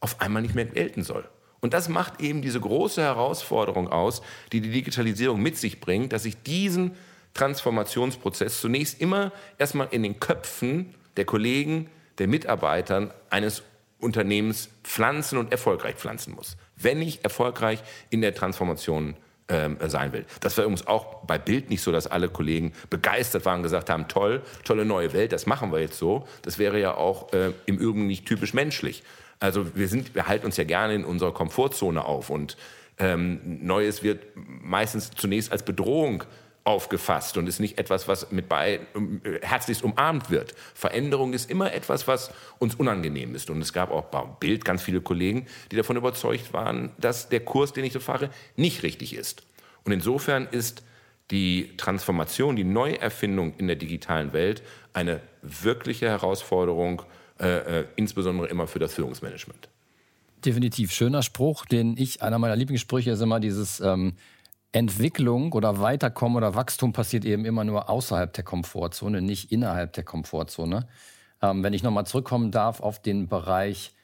[0.00, 1.28] auf einmal nicht mehr gelten soll.
[1.60, 6.24] Und das macht eben diese große Herausforderung aus, die die Digitalisierung mit sich bringt, dass
[6.24, 6.96] ich diesen
[7.34, 13.62] Transformationsprozess zunächst immer erstmal in den Köpfen der Kollegen, der Mitarbeitern eines
[13.98, 19.16] Unternehmens pflanzen und erfolgreich pflanzen muss wenn ich erfolgreich in der Transformation
[19.48, 20.24] ähm, sein will.
[20.40, 23.90] Das war übrigens auch bei Bild nicht so, dass alle Kollegen begeistert waren und gesagt
[23.90, 26.26] haben, toll, tolle neue Welt, das machen wir jetzt so.
[26.42, 29.02] Das wäre ja auch äh, im Übrigen nicht typisch menschlich.
[29.40, 32.56] Also wir, sind, wir halten uns ja gerne in unserer Komfortzone auf und
[32.98, 36.24] ähm, Neues wird meistens zunächst als Bedrohung
[36.68, 40.54] aufgefasst und ist nicht etwas, was mit bei, äh, herzlichst umarmt wird.
[40.74, 43.48] Veränderung ist immer etwas, was uns unangenehm ist.
[43.48, 47.40] Und es gab auch beim Bild ganz viele Kollegen, die davon überzeugt waren, dass der
[47.40, 49.44] Kurs, den ich so fahre, nicht richtig ist.
[49.84, 50.82] Und insofern ist
[51.30, 57.02] die Transformation, die Neuerfindung in der digitalen Welt eine wirkliche Herausforderung,
[57.40, 59.70] äh, äh, insbesondere immer für das Führungsmanagement.
[60.44, 60.92] Definitiv.
[60.92, 64.12] Schöner Spruch, den ich, einer meiner Lieblingssprüche ist immer dieses ähm,
[64.72, 70.04] Entwicklung oder Weiterkommen oder Wachstum passiert eben immer nur außerhalb der Komfortzone, nicht innerhalb der
[70.04, 70.86] Komfortzone.
[71.40, 73.94] Ähm, wenn ich nochmal zurückkommen darf auf den Bereich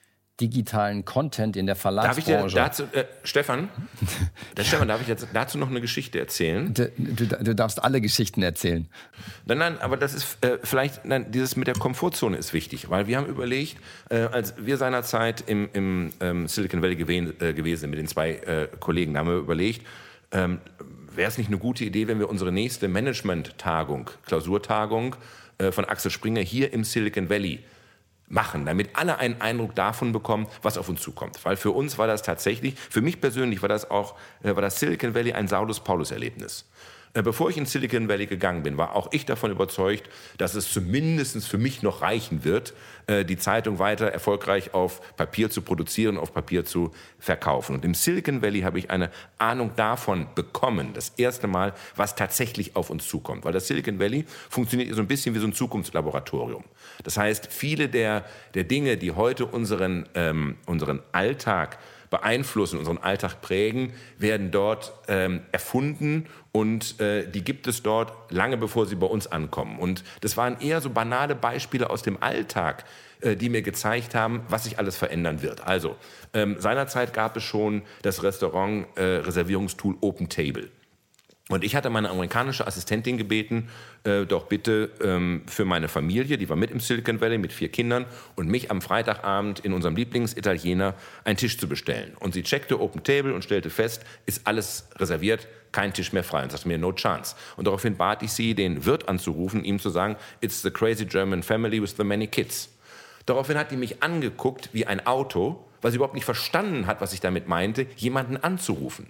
[0.40, 2.32] digitalen Content in der Verlagsbranche.
[2.32, 3.68] Darf ich dir dazu, äh, Stefan,
[4.56, 6.74] der Stefan, darf ich jetzt dazu noch eine Geschichte erzählen?
[6.74, 8.88] Du, du, du darfst alle Geschichten erzählen.
[9.44, 13.06] Nein, nein, aber das ist äh, vielleicht, nein, dieses mit der Komfortzone ist wichtig, weil
[13.06, 13.76] wir haben überlegt,
[14.10, 18.08] äh, als wir seinerzeit im, im ähm, Silicon Valley gewesen, äh, gewesen sind mit den
[18.08, 19.86] zwei äh, Kollegen, da haben wir überlegt,
[20.34, 20.60] ähm,
[21.14, 25.16] wäre es nicht eine gute Idee, wenn wir unsere nächste Management-Tagung, Klausurtagung
[25.58, 27.60] äh, von Axel Springer hier im Silicon Valley
[28.28, 31.44] machen, damit alle einen Eindruck davon bekommen, was auf uns zukommt.
[31.44, 34.80] Weil für uns war das tatsächlich, für mich persönlich war das auch, äh, war das
[34.80, 36.68] Silicon Valley ein Saulus-Paulus-Erlebnis.
[37.14, 40.72] Äh, bevor ich in Silicon Valley gegangen bin, war auch ich davon überzeugt, dass es
[40.72, 42.74] zumindest für mich noch reichen wird,
[43.06, 47.76] äh, die Zeitung weiter erfolgreich auf Papier zu produzieren, auf Papier zu verkaufen.
[47.76, 52.74] Und im Silicon Valley habe ich eine Ahnung davon bekommen, das erste Mal, was tatsächlich
[52.74, 53.44] auf uns zukommt.
[53.44, 56.64] Weil das Silicon Valley funktioniert so ein bisschen wie so ein Zukunftslaboratorium.
[57.04, 58.24] Das heißt, viele der,
[58.54, 61.78] der Dinge, die heute unseren, ähm, unseren Alltag
[62.14, 68.56] beeinflussen, unseren Alltag prägen, werden dort ähm, erfunden und äh, die gibt es dort lange
[68.56, 69.80] bevor sie bei uns ankommen.
[69.80, 72.84] Und das waren eher so banale Beispiele aus dem Alltag,
[73.20, 75.66] äh, die mir gezeigt haben, was sich alles verändern wird.
[75.66, 75.96] Also
[76.34, 80.68] ähm, seinerzeit gab es schon das Restaurant-Reservierungstool äh, Open Table.
[81.54, 83.68] Und ich hatte meine amerikanische Assistentin gebeten,
[84.02, 87.68] äh, doch bitte ähm, für meine Familie, die war mit im Silicon Valley mit vier
[87.68, 92.16] Kindern, und mich am Freitagabend in unserem Lieblingsitaliener einen Tisch zu bestellen.
[92.18, 96.42] Und sie checkte Open Table und stellte fest, ist alles reserviert, kein Tisch mehr frei.
[96.42, 97.36] Und sagte mir, no chance.
[97.56, 101.44] Und daraufhin bat ich sie, den Wirt anzurufen, ihm zu sagen, it's the crazy German
[101.44, 102.68] family with the many kids.
[103.26, 107.12] Daraufhin hat die mich angeguckt wie ein Auto, weil sie überhaupt nicht verstanden hat, was
[107.12, 109.06] ich damit meinte, jemanden anzurufen.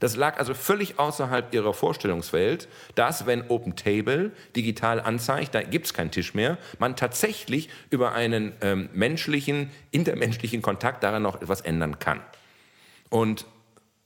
[0.00, 5.86] Das lag also völlig außerhalb ihrer Vorstellungswelt, dass, wenn Open Table digital anzeigt, da gibt
[5.86, 11.60] es keinen Tisch mehr, man tatsächlich über einen ähm, menschlichen, intermenschlichen Kontakt daran noch etwas
[11.60, 12.20] ändern kann.
[13.10, 13.46] Und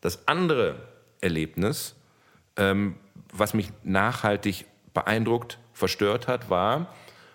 [0.00, 0.76] das andere
[1.20, 1.94] Erlebnis,
[2.56, 2.96] ähm,
[3.32, 6.94] was mich nachhaltig beeindruckt, verstört hat, war,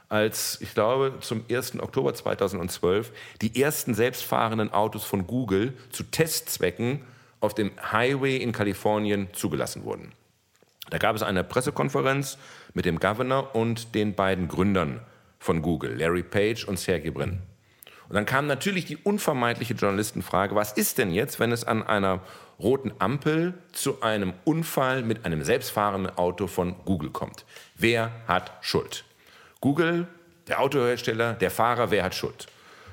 [0.10, 1.80] als ich glaube zum 1.
[1.82, 7.02] Oktober 2012 die ersten selbstfahrenden Autos von Google zu Testzwecken
[7.40, 10.14] auf dem Highway in Kalifornien zugelassen wurden.
[10.90, 12.38] Da gab es eine Pressekonferenz
[12.74, 15.02] mit dem Governor und den beiden Gründern
[15.40, 17.42] von Google, Larry Page und Sergey Brin.
[18.08, 22.22] Und dann kam natürlich die unvermeidliche Journalistenfrage, was ist denn jetzt, wenn es an einer
[22.58, 27.46] roten Ampel zu einem Unfall mit einem selbstfahrenden Auto von Google kommt?
[27.76, 29.04] Wer hat Schuld?
[29.60, 30.08] Google,
[30.48, 32.48] der Autohersteller, der Fahrer, wer hat Schuld?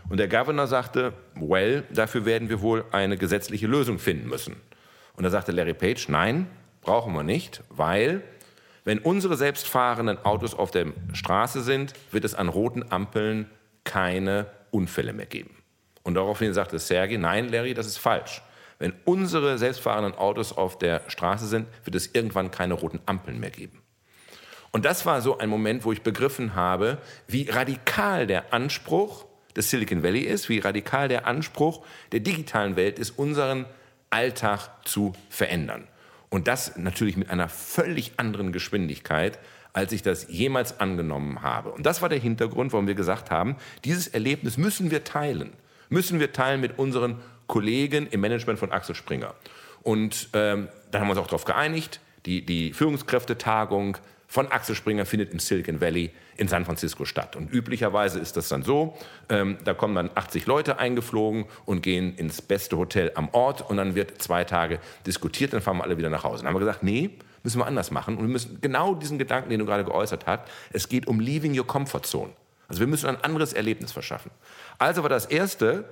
[0.08, 4.56] Und der Governor sagte, well, dafür werden wir wohl eine gesetzliche Lösung finden müssen.
[5.16, 6.46] Und da sagte Larry Page, nein,
[6.82, 8.22] brauchen wir nicht, weil
[8.84, 13.50] wenn unsere selbstfahrenden Autos auf der Straße sind, wird es an roten Ampeln
[13.84, 15.56] keine Unfälle mehr geben.
[16.02, 18.42] Und daraufhin sagte Sergei, nein, Larry, das ist falsch.
[18.78, 23.50] Wenn unsere selbstfahrenden Autos auf der Straße sind, wird es irgendwann keine roten Ampeln mehr
[23.50, 23.80] geben.
[24.72, 29.24] Und das war so ein Moment, wo ich begriffen habe, wie radikal der Anspruch
[29.56, 33.66] des Silicon Valley ist, wie radikal der Anspruch der digitalen Welt ist, unseren
[34.10, 35.88] Alltag zu verändern.
[36.28, 39.38] Und das natürlich mit einer völlig anderen Geschwindigkeit,
[39.72, 41.70] als ich das jemals angenommen habe.
[41.72, 45.52] Und das war der Hintergrund, warum wir gesagt haben, dieses Erlebnis müssen wir teilen.
[45.88, 49.34] Müssen wir teilen mit unseren Kollegen im Management von Axel Springer.
[49.82, 53.98] Und ähm, dann haben wir uns auch darauf geeinigt, die, die Führungskräftetagung
[54.34, 57.36] von Axel Springer findet im Silicon Valley in San Francisco statt.
[57.36, 62.16] Und üblicherweise ist das dann so, ähm, da kommen dann 80 Leute eingeflogen und gehen
[62.16, 65.98] ins beste Hotel am Ort und dann wird zwei Tage diskutiert, dann fahren wir alle
[65.98, 66.42] wieder nach Hause.
[66.42, 67.10] Dann haben wir gesagt, nee,
[67.44, 68.16] müssen wir anders machen.
[68.16, 71.56] Und wir müssen genau diesen Gedanken, den du gerade geäußert hast, es geht um leaving
[71.56, 72.32] your comfort zone.
[72.66, 74.32] Also wir müssen ein anderes Erlebnis verschaffen.
[74.78, 75.84] Also war das Erste,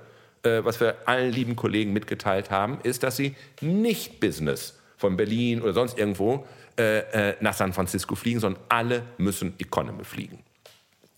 [0.43, 5.61] äh, was wir allen lieben Kollegen mitgeteilt haben, ist, dass sie nicht Business von Berlin
[5.61, 6.45] oder sonst irgendwo
[6.77, 10.43] äh, äh, nach San Francisco fliegen, sondern alle müssen Economy fliegen.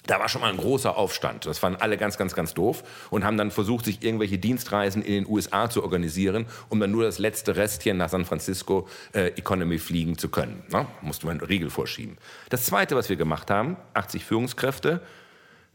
[0.07, 1.45] Da war schon mal ein großer Aufstand.
[1.45, 5.13] Das fanden alle ganz, ganz, ganz doof und haben dann versucht, sich irgendwelche Dienstreisen in
[5.13, 9.79] den USA zu organisieren, um dann nur das letzte Restchen nach San Francisco äh, Economy
[9.79, 10.63] fliegen zu können.
[10.69, 12.17] Na, musste man einen Riegel vorschieben.
[12.49, 15.01] Das Zweite, was wir gemacht haben, 80 Führungskräfte,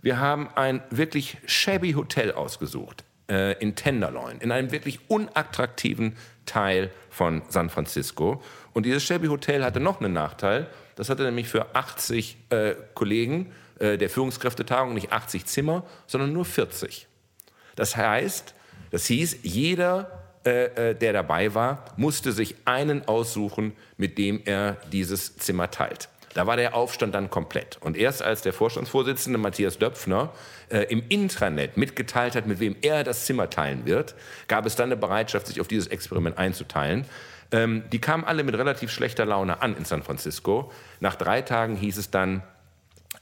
[0.02, 6.16] wir haben ein wirklich shabby Hotel ausgesucht äh, in Tenderloin, in einem wirklich unattraktiven
[6.46, 8.42] Teil von San Francisco.
[8.72, 10.66] Und dieses Shelby Hotel hatte noch einen Nachteil.
[10.96, 16.44] Das hatte nämlich für 80 äh, Kollegen äh, der Führungskräftetagung nicht 80 Zimmer, sondern nur
[16.44, 17.06] 40.
[17.76, 18.54] Das heißt,
[18.90, 24.76] das hieß, jeder, äh, äh, der dabei war, musste sich einen aussuchen, mit dem er
[24.92, 26.08] dieses Zimmer teilt.
[26.34, 27.78] Da war der Aufstand dann komplett.
[27.80, 30.32] Und erst als der Vorstandsvorsitzende Matthias Döpfner
[30.68, 34.14] äh, im Intranet mitgeteilt hat, mit wem er das Zimmer teilen wird,
[34.46, 37.04] gab es dann eine Bereitschaft, sich auf dieses Experiment einzuteilen.
[37.52, 40.70] Ähm, die kamen alle mit relativ schlechter Laune an in San Francisco.
[41.00, 42.42] Nach drei Tagen hieß es dann,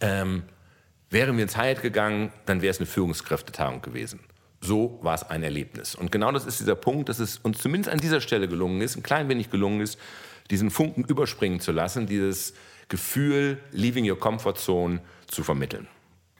[0.01, 0.43] ähm,
[1.11, 4.21] wären wir ins Hyatt gegangen, dann wäre es eine Führungskräftetagung gewesen.
[4.61, 5.95] So war es ein Erlebnis.
[5.95, 8.97] Und genau das ist dieser Punkt, dass es uns zumindest an dieser Stelle gelungen ist,
[8.97, 9.99] ein klein wenig gelungen ist,
[10.51, 12.55] diesen Funken überspringen zu lassen, dieses
[12.88, 15.87] Gefühl, leaving your comfort zone zu vermitteln.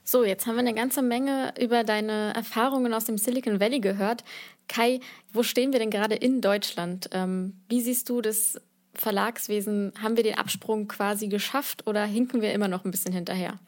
[0.03, 4.25] So, jetzt haben wir eine ganze Menge über deine Erfahrungen aus dem Silicon Valley gehört.
[4.69, 5.01] Kai,
[5.33, 7.11] wo stehen wir denn gerade in Deutschland?
[7.13, 8.61] Ähm, wie siehst du das
[8.95, 9.93] Verlagswesen?
[10.03, 13.59] Haben wir den Absprung quasi geschafft oder hinken wir immer noch ein bisschen hinterher?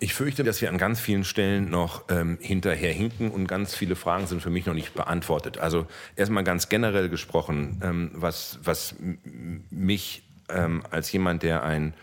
[0.00, 4.26] Ich fürchte, dass wir an ganz vielen Stellen noch ähm, hinterherhinken und ganz viele Fragen
[4.26, 5.58] sind für mich noch nicht beantwortet.
[5.58, 8.96] Also erstmal ganz generell gesprochen, ähm, was, was
[9.70, 11.94] mich ähm, als jemand, der ein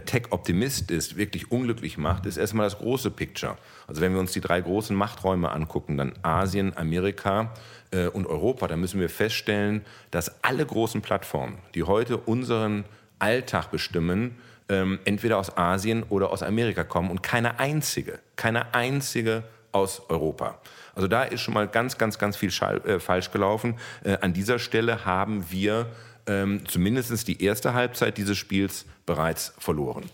[0.00, 3.56] Tech-Optimist ist, wirklich unglücklich macht, ist erstmal das große Picture.
[3.86, 7.54] Also wenn wir uns die drei großen Machträume angucken, dann Asien, Amerika
[7.90, 12.84] äh, und Europa, dann müssen wir feststellen, dass alle großen Plattformen, die heute unseren
[13.18, 14.36] Alltag bestimmen,
[14.68, 20.58] ähm, entweder aus Asien oder aus Amerika kommen und keine einzige, keine einzige aus Europa.
[20.94, 23.78] Also da ist schon mal ganz, ganz, ganz viel äh, falsch gelaufen.
[24.02, 25.86] Äh, an dieser Stelle haben wir
[26.28, 30.04] ähm, zumindest die erste Halbzeit dieses Spiels bereits verloren.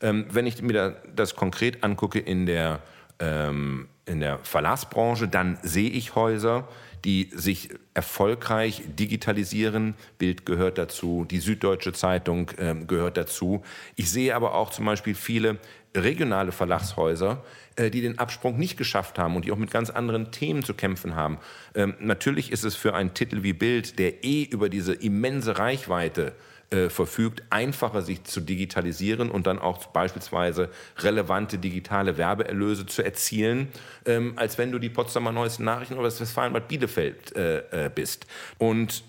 [0.00, 2.80] Ähm, wenn ich mir da, das konkret angucke in der,
[3.18, 6.68] ähm, in der Verlassbranche, dann sehe ich Häuser,
[7.04, 9.94] die sich erfolgreich digitalisieren.
[10.18, 13.62] Bild gehört dazu, die Süddeutsche Zeitung äh, gehört dazu.
[13.96, 15.58] Ich sehe aber auch zum Beispiel viele
[15.96, 17.42] regionale Verlagshäuser,
[17.78, 21.14] die den Absprung nicht geschafft haben und die auch mit ganz anderen Themen zu kämpfen
[21.14, 21.38] haben.
[21.74, 26.34] Ähm, natürlich ist es für einen Titel wie Bild, der eh über diese immense Reichweite
[26.72, 33.68] äh, verfügt, einfacher sich zu digitalisieren und dann auch beispielsweise relevante digitale Werbeerlöse zu erzielen,
[34.06, 38.26] ähm, als wenn du die Potsdamer Neuesten Nachrichten oder das Westfalenbad Bielefeld äh, äh, bist.
[38.56, 39.04] Und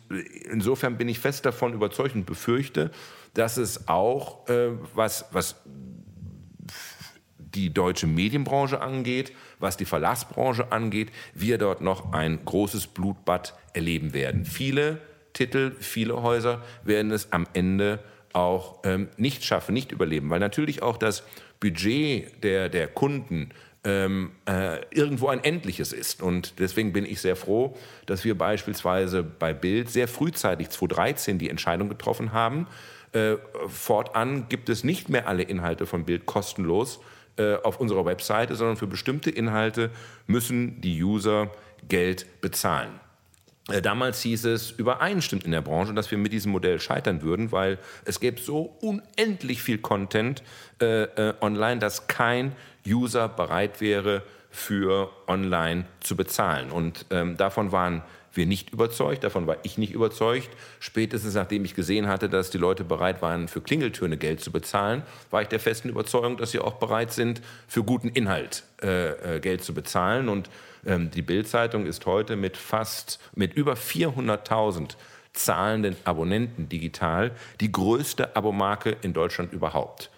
[0.51, 2.91] insofern bin ich fest davon überzeugt und befürchte,
[3.33, 5.55] dass es auch, äh, was, was
[7.55, 14.13] die deutsche Medienbranche angeht, was die Verlassbranche angeht, wir dort noch ein großes Blutbad erleben
[14.13, 14.45] werden.
[14.45, 14.99] Viele
[15.33, 17.99] Titel, viele Häuser werden es am Ende
[18.33, 21.23] auch ähm, nicht schaffen, nicht überleben, weil natürlich auch das
[21.59, 23.51] Budget der, der Kunden
[23.83, 26.21] ähm, äh, irgendwo ein endliches ist.
[26.21, 31.49] Und deswegen bin ich sehr froh, dass wir beispielsweise bei Bild sehr frühzeitig 2013 die
[31.49, 32.67] Entscheidung getroffen haben.
[33.11, 33.35] Äh,
[33.67, 36.99] fortan gibt es nicht mehr alle Inhalte von Bild kostenlos
[37.37, 39.89] äh, auf unserer Webseite, sondern für bestimmte Inhalte
[40.27, 41.51] müssen die User
[41.87, 42.99] Geld bezahlen.
[43.69, 47.51] Äh, damals hieß es übereinstimmend in der Branche, dass wir mit diesem Modell scheitern würden,
[47.51, 50.43] weil es gäbe so unendlich viel Content
[50.81, 52.53] äh, äh, online, dass kein
[52.85, 56.69] User bereit wäre, für online zu bezahlen.
[56.69, 60.49] Und ähm, davon waren wir nicht überzeugt, davon war ich nicht überzeugt.
[60.79, 65.03] Spätestens nachdem ich gesehen hatte, dass die Leute bereit waren, für Klingeltöne Geld zu bezahlen,
[65.29, 69.39] war ich der festen Überzeugung, dass sie auch bereit sind, für guten Inhalt äh, äh
[69.39, 70.29] Geld zu bezahlen.
[70.29, 70.49] Und
[70.85, 74.95] ähm, die Bild-Zeitung ist heute mit fast, mit über 400.000
[75.33, 80.09] zahlenden Abonnenten digital die größte Abomarke in Deutschland überhaupt.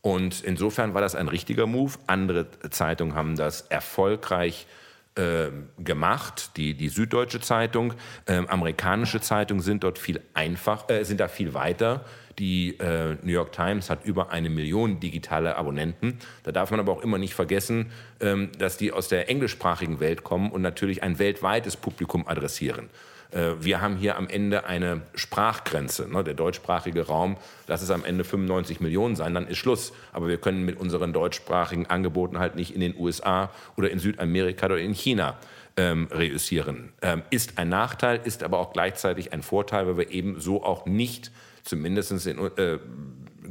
[0.00, 1.92] Und insofern war das ein richtiger Move.
[2.06, 4.81] Andere Zeitungen haben das erfolgreich äh,
[5.14, 7.92] gemacht, die, die Süddeutsche Zeitung.
[8.26, 12.04] Ähm, amerikanische Zeitungen sind dort viel einfach, äh, sind da viel weiter.
[12.38, 16.18] Die äh, New York Times hat über eine Million digitale Abonnenten.
[16.44, 20.24] Da darf man aber auch immer nicht vergessen, ähm, dass die aus der englischsprachigen Welt
[20.24, 22.88] kommen und natürlich ein weltweites Publikum adressieren.
[23.32, 26.08] Äh, wir haben hier am Ende eine Sprachgrenze.
[26.08, 26.22] Ne?
[26.22, 29.92] Der deutschsprachige Raum, lass es am Ende 95 Millionen sein, dann ist Schluss.
[30.12, 34.66] Aber wir können mit unseren deutschsprachigen Angeboten halt nicht in den USA oder in Südamerika
[34.66, 35.38] oder in China
[35.76, 36.92] ähm, reüssieren.
[37.00, 40.86] Ähm, ist ein Nachteil, ist aber auch gleichzeitig ein Vorteil, weil wir eben so auch
[40.86, 41.30] nicht
[41.62, 42.78] zumindest in, äh,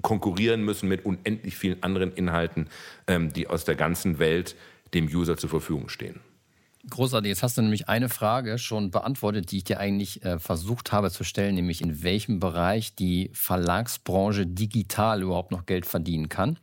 [0.02, 2.68] konkurrieren müssen mit unendlich vielen anderen Inhalten,
[3.08, 4.56] ähm, die aus der ganzen Welt
[4.94, 6.20] dem User zur Verfügung stehen.
[6.90, 7.30] Großartig.
[7.30, 11.12] Jetzt hast du nämlich eine Frage schon beantwortet, die ich dir eigentlich äh, versucht habe
[11.12, 16.58] zu stellen, nämlich in welchem Bereich die Verlagsbranche digital überhaupt noch Geld verdienen kann.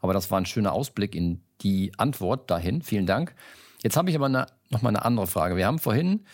[0.00, 2.80] Aber das war ein schöner Ausblick in die Antwort dahin.
[2.82, 3.34] Vielen Dank.
[3.82, 5.56] Jetzt habe ich aber eine, noch mal eine andere Frage.
[5.56, 6.24] Wir haben vorhin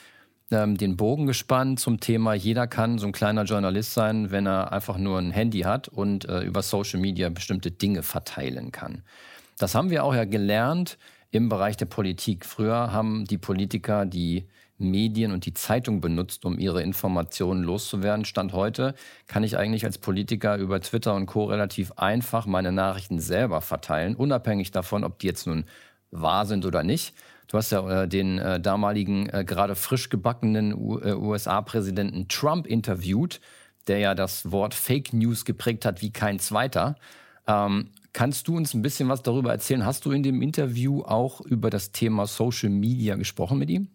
[0.50, 4.72] ähm, den Bogen gespannt zum Thema, jeder kann so ein kleiner Journalist sein, wenn er
[4.72, 9.02] einfach nur ein Handy hat und äh, über Social Media bestimmte Dinge verteilen kann.
[9.58, 10.98] Das haben wir auch ja gelernt
[11.34, 12.46] im Bereich der Politik.
[12.46, 14.46] Früher haben die Politiker die
[14.78, 18.24] Medien und die Zeitung benutzt, um ihre Informationen loszuwerden.
[18.24, 18.94] Stand heute
[19.26, 21.44] kann ich eigentlich als Politiker über Twitter und Co.
[21.44, 25.64] relativ einfach meine Nachrichten selber verteilen, unabhängig davon, ob die jetzt nun
[26.10, 27.14] wahr sind oder nicht.
[27.48, 33.40] Du hast ja äh, den äh, damaligen, äh, gerade frisch gebackenen USA-Präsidenten äh, Trump interviewt,
[33.86, 36.94] der ja das Wort Fake News geprägt hat wie kein zweiter.
[37.46, 39.84] Ähm, kannst du uns ein bisschen was darüber erzählen?
[39.84, 43.88] Hast du in dem Interview auch über das Thema Social Media gesprochen mit ihm?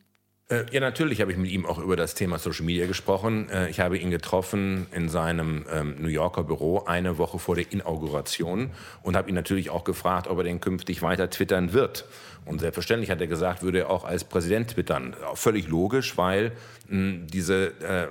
[0.51, 3.49] Äh, ja, natürlich habe ich mit ihm auch über das Thema Social Media gesprochen.
[3.49, 7.71] Äh, ich habe ihn getroffen in seinem ähm, New Yorker Büro eine Woche vor der
[7.71, 8.71] Inauguration
[9.03, 12.05] und habe ihn natürlich auch gefragt, ob er denn künftig weiter twittern wird.
[12.45, 15.15] Und selbstverständlich hat er gesagt, würde er auch als Präsident twittern.
[15.35, 16.53] Völlig logisch, weil
[16.87, 18.07] diese, äh,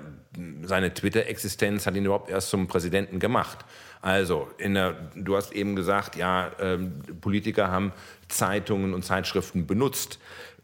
[0.62, 3.64] seine Twitter-Existenz hat ihn überhaupt erst zum Präsidenten gemacht.
[4.01, 7.92] Also, der, du hast eben gesagt, ja, ähm, Politiker haben
[8.28, 10.18] Zeitungen und Zeitschriften benutzt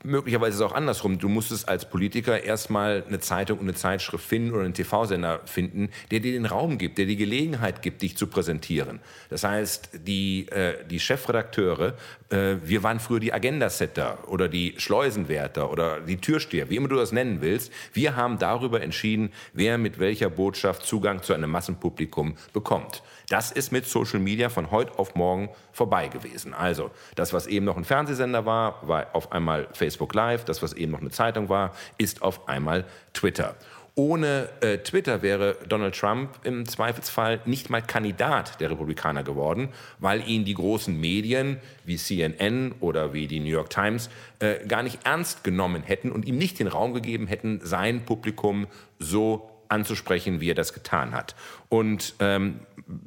[0.04, 1.18] möglicherweise ist es auch andersrum.
[1.18, 5.88] Du musstest als Politiker erstmal eine Zeitung und eine Zeitschrift finden oder einen TV-Sender finden,
[6.10, 9.00] der dir den Raum gibt, der die Gelegenheit gibt, dich zu präsentieren.
[9.30, 11.94] Das heißt, die, äh, die Chefredakteure,
[12.30, 16.96] äh, wir waren früher die Agenda-Setter oder die Schleusenwärter oder die Türsteher, wie immer du
[16.96, 17.72] das nennen willst.
[17.92, 23.02] Wir haben darüber entschieden, wer mit welcher Botschaft Zugang zu einem Massenpublikum bekommt.
[23.30, 26.52] Das ist mit Social Media von heute auf morgen vorbei gewesen.
[26.52, 30.44] Also, das, was eben noch ein Fernsehsender war, war auf einmal Facebook Live.
[30.44, 33.56] Das, was eben noch eine Zeitung war, ist auf einmal Twitter.
[33.96, 39.68] Ohne äh, Twitter wäre Donald Trump im Zweifelsfall nicht mal Kandidat der Republikaner geworden,
[40.00, 44.82] weil ihn die großen Medien wie CNN oder wie die New York Times äh, gar
[44.82, 48.66] nicht ernst genommen hätten und ihm nicht den Raum gegeben hätten, sein Publikum
[48.98, 51.34] so anzusprechen, wie er das getan hat.
[51.68, 52.60] Und ähm,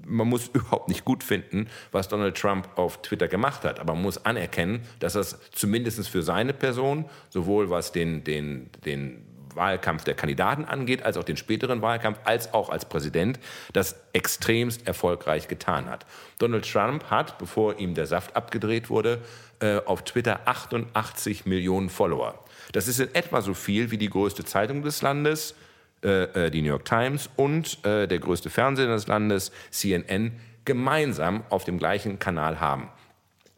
[0.06, 4.04] man muss überhaupt nicht gut finden, was Donald Trump auf Twitter gemacht hat, aber man
[4.04, 9.26] muss anerkennen, dass das zumindest für seine Person, sowohl was den, den, den
[9.58, 13.40] Wahlkampf der Kandidaten angeht, als auch den späteren Wahlkampf, als auch als Präsident,
[13.74, 16.06] das extremst erfolgreich getan hat.
[16.40, 19.22] Donald Trump hat, bevor ihm der Saft abgedreht wurde,
[19.60, 22.40] äh, auf Twitter 88 Millionen Follower.
[22.72, 25.56] Das ist in etwa so viel wie die größte Zeitung des Landes,
[26.04, 30.34] äh, äh, die New York Times und äh, der größte Fernseher des Landes, CNN,
[30.66, 32.90] gemeinsam auf dem gleichen Kanal haben.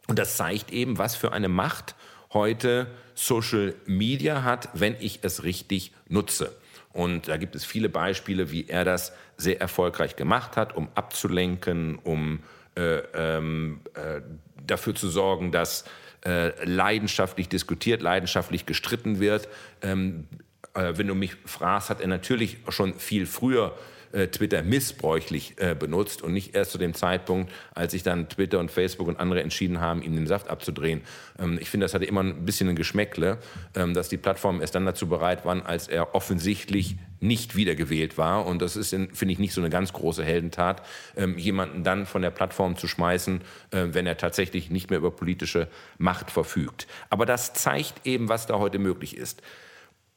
[0.06, 1.94] Und das zeigt eben, was für eine Macht
[2.32, 6.56] heute Social Media hat, wenn ich es richtig nutze.
[6.92, 11.96] Und da gibt es viele Beispiele, wie er das sehr erfolgreich gemacht hat, um abzulenken,
[11.96, 12.40] um
[12.76, 14.20] äh, ähm, äh,
[14.66, 15.84] dafür zu sorgen, dass
[16.24, 19.48] äh, leidenschaftlich diskutiert, leidenschaftlich gestritten wird.
[19.82, 20.26] Ähm,
[20.74, 23.76] äh, wenn du mich fragst, hat er natürlich schon viel früher
[24.12, 28.58] äh, Twitter missbräuchlich äh, benutzt und nicht erst zu dem Zeitpunkt, als sich dann Twitter
[28.58, 31.02] und Facebook und andere entschieden haben, ihm den Saft abzudrehen.
[31.38, 33.38] Ähm, ich finde, das hatte immer ein bisschen ein Geschmäckle,
[33.76, 38.46] ähm, dass die Plattformen erst dann dazu bereit waren, als er offensichtlich nicht wiedergewählt war.
[38.46, 40.82] Und das ist, finde ich, nicht so eine ganz große Heldentat,
[41.16, 45.10] ähm, jemanden dann von der Plattform zu schmeißen, äh, wenn er tatsächlich nicht mehr über
[45.10, 45.68] politische
[45.98, 46.86] Macht verfügt.
[47.10, 49.42] Aber das zeigt eben, was da heute möglich ist.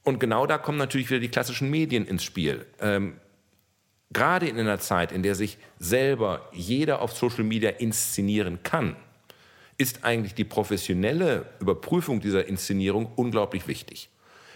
[0.04, 2.66] Und genau da kommen natürlich wieder die klassischen Medien ins Spiel.
[2.80, 3.14] Ähm,
[4.12, 8.96] gerade in einer Zeit, in der sich selber jeder auf Social Media inszenieren kann,
[9.78, 14.10] ist eigentlich die professionelle Überprüfung dieser Inszenierung unglaublich wichtig.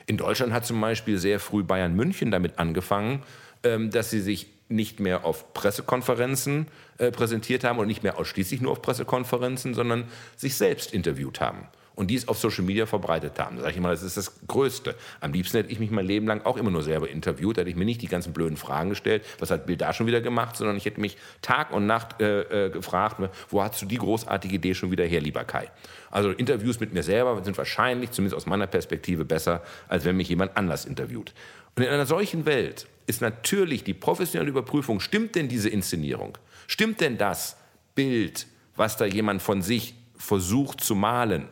[0.05, 3.23] In Deutschland hat zum Beispiel sehr früh Bayern München damit angefangen,
[3.63, 6.67] ähm, dass sie sich nicht mehr auf Pressekonferenzen
[6.97, 11.67] äh, präsentiert haben und nicht mehr ausschließlich nur auf Pressekonferenzen, sondern sich selbst interviewt haben
[11.97, 13.57] und dies auf Social Media verbreitet haben.
[13.57, 14.93] Da ich immer, das ist das Größte.
[15.19, 17.71] Am liebsten hätte ich mich mein Leben lang auch immer nur selber interviewt, da hätte
[17.71, 20.55] ich mir nicht die ganzen blöden Fragen gestellt, was hat Bill da schon wieder gemacht,
[20.55, 23.17] sondern ich hätte mich Tag und Nacht äh, äh, gefragt,
[23.49, 25.71] wo hast du die großartige Idee schon wieder her, lieber Kai?
[26.11, 30.29] Also Interviews mit mir selber sind wahrscheinlich, zumindest aus meiner Perspektive, besser, als wenn mich
[30.29, 31.33] jemand anders interviewt.
[31.75, 36.37] Und in einer solchen Welt ist natürlich die professionelle Überprüfung, stimmt denn diese Inszenierung?
[36.67, 37.57] Stimmt denn das
[37.95, 38.45] Bild,
[38.75, 41.47] was da jemand von sich versucht zu malen?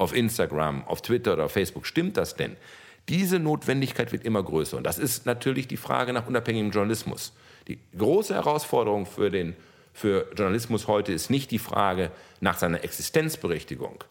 [0.00, 1.86] Auf Instagram, auf Twitter oder auf Facebook.
[1.86, 2.56] Stimmt das denn?
[3.10, 4.78] Diese Notwendigkeit wird immer größer.
[4.78, 7.34] Und das ist natürlich die Frage nach unabhängigem Journalismus.
[7.68, 9.54] Die große Herausforderung für, den,
[9.92, 14.02] für Journalismus heute ist nicht die Frage nach seiner Existenzberechtigung,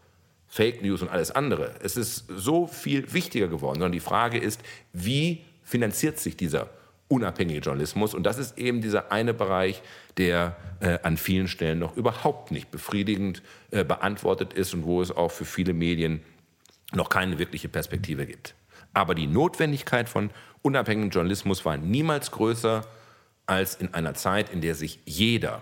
[0.48, 1.74] Fake News und alles andere.
[1.82, 4.62] Es ist so viel wichtiger geworden, sondern die Frage ist,
[4.94, 6.70] wie finanziert sich dieser
[7.10, 8.14] unabhängige Journalismus.
[8.14, 9.82] Und das ist eben dieser eine Bereich,
[10.18, 13.42] der äh, an vielen Stellen noch überhaupt nicht befriedigend
[13.72, 16.22] äh, beantwortet ist und wo es auch für viele Medien
[16.94, 18.56] noch keine wirkliche Perspektive gibt.
[18.94, 20.30] Aber die Notwendigkeit von
[20.62, 22.86] unabhängigem Journalismus war niemals größer
[23.46, 25.62] als in einer Zeit, in der sich jeder,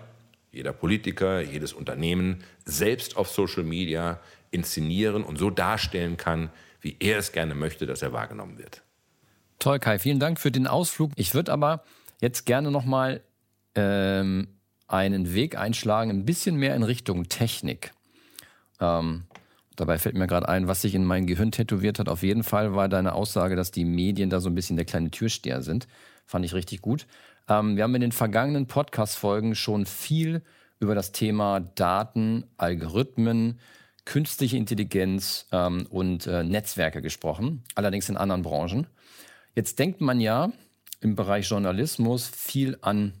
[0.52, 4.20] jeder Politiker, jedes Unternehmen selbst auf Social Media
[4.50, 8.82] inszenieren und so darstellen kann, wie er es gerne möchte, dass er wahrgenommen wird.
[9.58, 11.10] Toll, Kai, vielen Dank für den Ausflug.
[11.16, 11.82] Ich würde aber
[12.20, 13.22] jetzt gerne nochmal
[13.74, 14.48] ähm,
[14.86, 17.92] einen Weg einschlagen, ein bisschen mehr in Richtung Technik.
[18.80, 19.24] Ähm,
[19.74, 22.08] dabei fällt mir gerade ein, was sich in mein Gehirn tätowiert hat.
[22.08, 25.10] Auf jeden Fall war deine Aussage, dass die Medien da so ein bisschen der kleine
[25.10, 25.88] Türsteher sind.
[26.24, 27.06] Fand ich richtig gut.
[27.48, 30.42] Ähm, wir haben in den vergangenen Podcast-Folgen schon viel
[30.78, 33.58] über das Thema Daten, Algorithmen,
[34.04, 38.86] künstliche Intelligenz ähm, und äh, Netzwerke gesprochen, allerdings in anderen Branchen.
[39.54, 40.52] Jetzt denkt man ja
[41.00, 43.12] im Bereich Journalismus viel an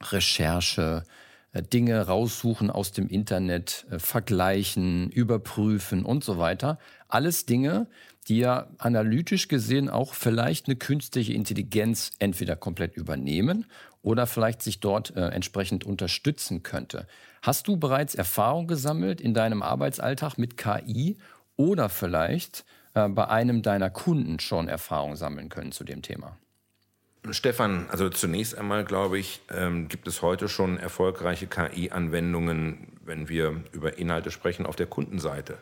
[0.00, 1.04] Recherche,
[1.52, 6.78] äh, Dinge raussuchen aus dem Internet, äh, vergleichen, überprüfen und so weiter.
[7.08, 7.86] Alles Dinge,
[8.28, 13.66] die ja analytisch gesehen auch vielleicht eine künstliche Intelligenz entweder komplett übernehmen
[14.02, 17.06] oder vielleicht sich dort äh, entsprechend unterstützen könnte.
[17.42, 21.16] Hast du bereits Erfahrung gesammelt in deinem Arbeitsalltag mit KI
[21.56, 22.64] oder vielleicht
[22.96, 26.36] äh, bei einem deiner Kunden schon Erfahrung sammeln können zu dem Thema?
[27.30, 33.62] Stefan, also zunächst einmal glaube ich, ähm, gibt es heute schon erfolgreiche KI-Anwendungen, wenn wir
[33.72, 35.58] über Inhalte sprechen, auf der Kundenseite.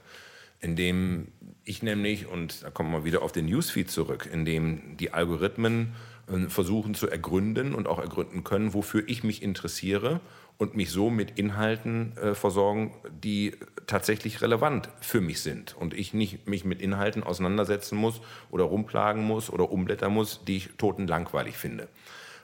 [0.61, 1.29] Indem
[1.65, 5.95] ich nämlich, und da kommen wir wieder auf den Newsfeed zurück, indem die Algorithmen
[6.29, 10.21] äh, versuchen zu ergründen und auch ergründen können, wofür ich mich interessiere
[10.59, 16.15] und mich so mit Inhalten äh, versorgen, die tatsächlich relevant für mich sind und ich
[16.15, 21.57] nicht mich mit Inhalten auseinandersetzen muss oder rumplagen muss oder umblättern muss, die ich totenlangweilig
[21.57, 21.89] finde.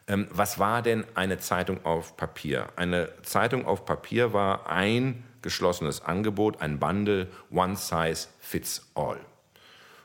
[0.09, 2.69] Ähm, was war denn eine Zeitung auf Papier?
[2.77, 9.19] Eine Zeitung auf Papier war ein geschlossenes Angebot, ein Bundle, one size fits all.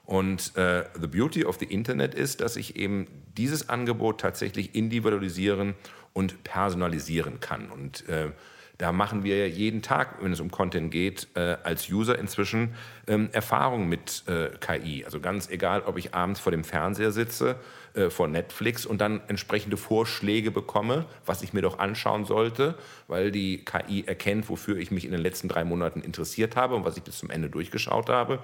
[0.05, 5.73] Und äh, the beauty of the Internet ist, dass ich eben dieses Angebot tatsächlich individualisieren
[6.15, 7.69] und personalisieren kann.
[7.69, 8.31] Und äh,
[8.77, 12.73] da machen wir jeden Tag, wenn es um Content geht, äh, als User inzwischen
[13.07, 15.05] ähm, Erfahrungen mit äh, KI.
[15.05, 17.57] Also ganz egal, ob ich abends vor dem Fernseher sitze,
[17.93, 22.75] äh, vor Netflix und dann entsprechende Vorschläge bekomme, was ich mir doch anschauen sollte,
[23.07, 26.85] weil die KI erkennt, wofür ich mich in den letzten drei Monaten interessiert habe und
[26.85, 28.39] was ich bis zum Ende durchgeschaut habe.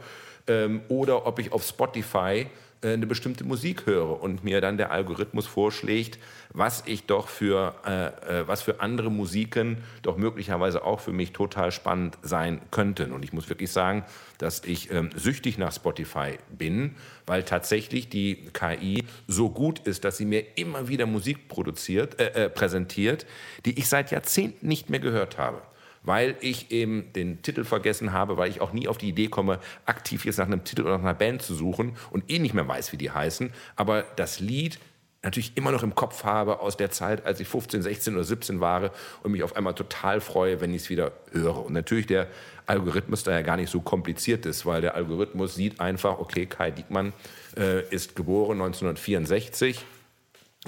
[0.47, 2.47] Ähm, oder ob ich auf Spotify
[2.83, 6.17] eine bestimmte Musik höre und mir dann der Algorithmus vorschlägt,
[6.53, 11.31] was ich doch für, äh, äh, was für andere Musiken doch möglicherweise auch für mich
[11.31, 13.11] total spannend sein könnten.
[13.11, 14.03] Und ich muss wirklich sagen,
[14.39, 20.17] dass ich ähm, süchtig nach Spotify bin, weil tatsächlich die KI so gut ist, dass
[20.17, 23.25] sie mir immer wieder Musik produziert, äh, äh präsentiert,
[23.65, 25.61] die ich seit Jahrzehnten nicht mehr gehört habe
[26.03, 29.59] weil ich eben den Titel vergessen habe, weil ich auch nie auf die Idee komme,
[29.85, 32.67] aktiv jetzt nach einem Titel oder nach einer Band zu suchen und eh nicht mehr
[32.67, 33.51] weiß, wie die heißen.
[33.75, 34.79] Aber das Lied
[35.23, 38.59] natürlich immer noch im Kopf habe aus der Zeit, als ich 15, 16 oder 17
[38.59, 38.91] war
[39.23, 41.65] und mich auf einmal total freue, wenn ich es wieder höre.
[41.65, 42.27] Und natürlich der
[42.65, 46.71] Algorithmus da ja gar nicht so kompliziert ist, weil der Algorithmus sieht einfach, okay, Kai
[46.71, 47.13] Diekmann
[47.55, 49.85] äh, ist geboren 1964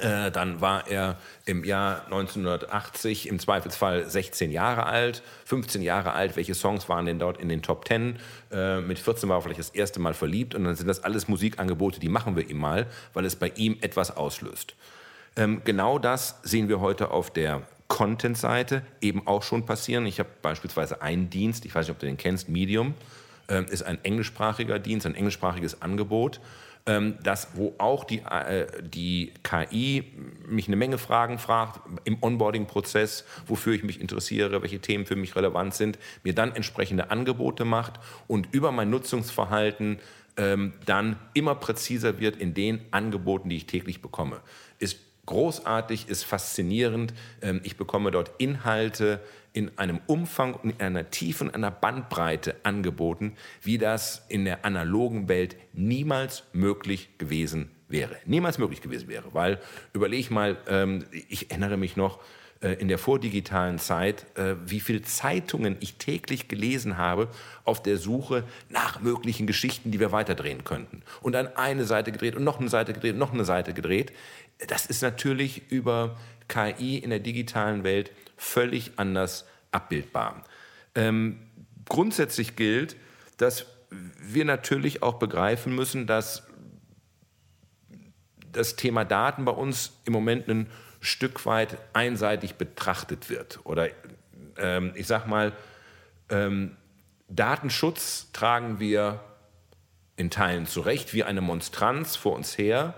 [0.01, 6.35] äh, dann war er im Jahr 1980 im Zweifelsfall 16 Jahre alt, 15 Jahre alt.
[6.35, 8.17] Welche Songs waren denn dort in den Top 10?
[8.51, 11.27] Äh, mit 14 war er vielleicht das erste Mal verliebt und dann sind das alles
[11.27, 14.73] Musikangebote, die machen wir ihm mal, weil es bei ihm etwas auslöst.
[15.35, 20.07] Ähm, genau das sehen wir heute auf der Content-Seite eben auch schon passieren.
[20.07, 22.95] Ich habe beispielsweise einen Dienst, ich weiß nicht, ob du den kennst, Medium,
[23.47, 26.39] äh, ist ein englischsprachiger Dienst, ein englischsprachiges Angebot
[26.85, 30.03] ähm, das, wo auch die, äh, die KI
[30.47, 35.35] mich eine Menge Fragen fragt im Onboarding-Prozess, wofür ich mich interessiere, welche Themen für mich
[35.35, 37.93] relevant sind, mir dann entsprechende Angebote macht
[38.27, 39.99] und über mein Nutzungsverhalten
[40.35, 44.41] ähm, dann immer präziser wird in den Angeboten, die ich täglich bekomme.
[44.79, 47.13] Ist großartig, ist faszinierend.
[47.41, 49.21] Ähm, ich bekomme dort Inhalte,
[49.53, 54.65] in einem Umfang und in einer Tiefe und einer Bandbreite angeboten, wie das in der
[54.65, 58.17] analogen Welt niemals möglich gewesen wäre.
[58.25, 59.59] Niemals möglich gewesen wäre, weil,
[59.93, 62.19] überlege mal, ähm, ich erinnere mich noch,
[62.63, 67.27] äh, in der vordigitalen Zeit, äh, wie viele Zeitungen ich täglich gelesen habe
[67.65, 71.03] auf der Suche nach möglichen Geschichten, die wir weiterdrehen könnten.
[71.21, 74.13] Und dann eine Seite gedreht und noch eine Seite gedreht und noch eine Seite gedreht.
[74.67, 80.43] Das ist natürlich über KI in der digitalen Welt völlig anders abbildbar.
[80.95, 81.39] Ähm,
[81.87, 82.95] grundsätzlich gilt,
[83.37, 86.43] dass wir natürlich auch begreifen müssen, dass
[88.51, 90.69] das Thema Daten bei uns im Moment ein
[90.99, 93.59] Stück weit einseitig betrachtet wird.
[93.63, 93.89] Oder
[94.57, 95.51] ähm, ich sage mal,
[96.29, 96.77] ähm,
[97.27, 99.19] Datenschutz tragen wir
[100.15, 102.93] in Teilen zu Recht wie eine Monstranz vor uns her.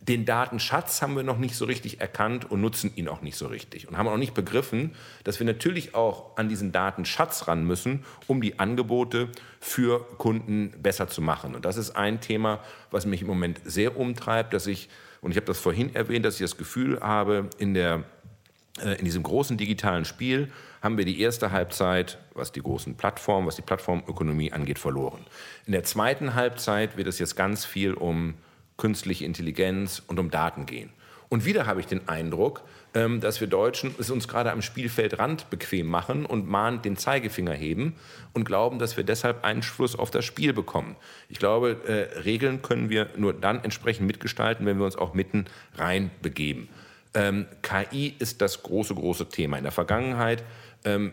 [0.00, 3.46] Den Datenschatz haben wir noch nicht so richtig erkannt und nutzen ihn auch nicht so
[3.46, 3.88] richtig.
[3.88, 4.94] Und haben auch nicht begriffen,
[5.24, 11.08] dass wir natürlich auch an diesen Datenschatz ran müssen, um die Angebote für Kunden besser
[11.08, 11.54] zu machen.
[11.54, 14.88] Und das ist ein Thema, was mich im Moment sehr umtreibt, dass ich,
[15.22, 18.04] und ich habe das vorhin erwähnt, dass ich das Gefühl habe, in der
[18.82, 20.50] äh, in diesem großen digitalen Spiel
[20.82, 25.24] haben wir die erste Halbzeit, was die großen Plattformen, was die Plattformökonomie angeht, verloren.
[25.66, 28.34] In der zweiten Halbzeit wird es jetzt ganz viel um
[28.76, 30.90] künstliche Intelligenz und um Daten gehen.
[31.28, 32.62] Und wieder habe ich den Eindruck,
[32.94, 37.52] ähm, dass wir Deutschen es uns gerade am Spielfeldrand bequem machen und mahnend den Zeigefinger
[37.52, 37.96] heben
[38.32, 40.96] und glauben, dass wir deshalb Einfluss auf das Spiel bekommen.
[41.28, 45.46] Ich glaube, äh, Regeln können wir nur dann entsprechend mitgestalten, wenn wir uns auch mitten
[45.76, 46.68] rein begeben.
[47.14, 49.56] Ähm, KI ist das große, große Thema.
[49.56, 50.44] In der Vergangenheit
[50.84, 51.12] ähm,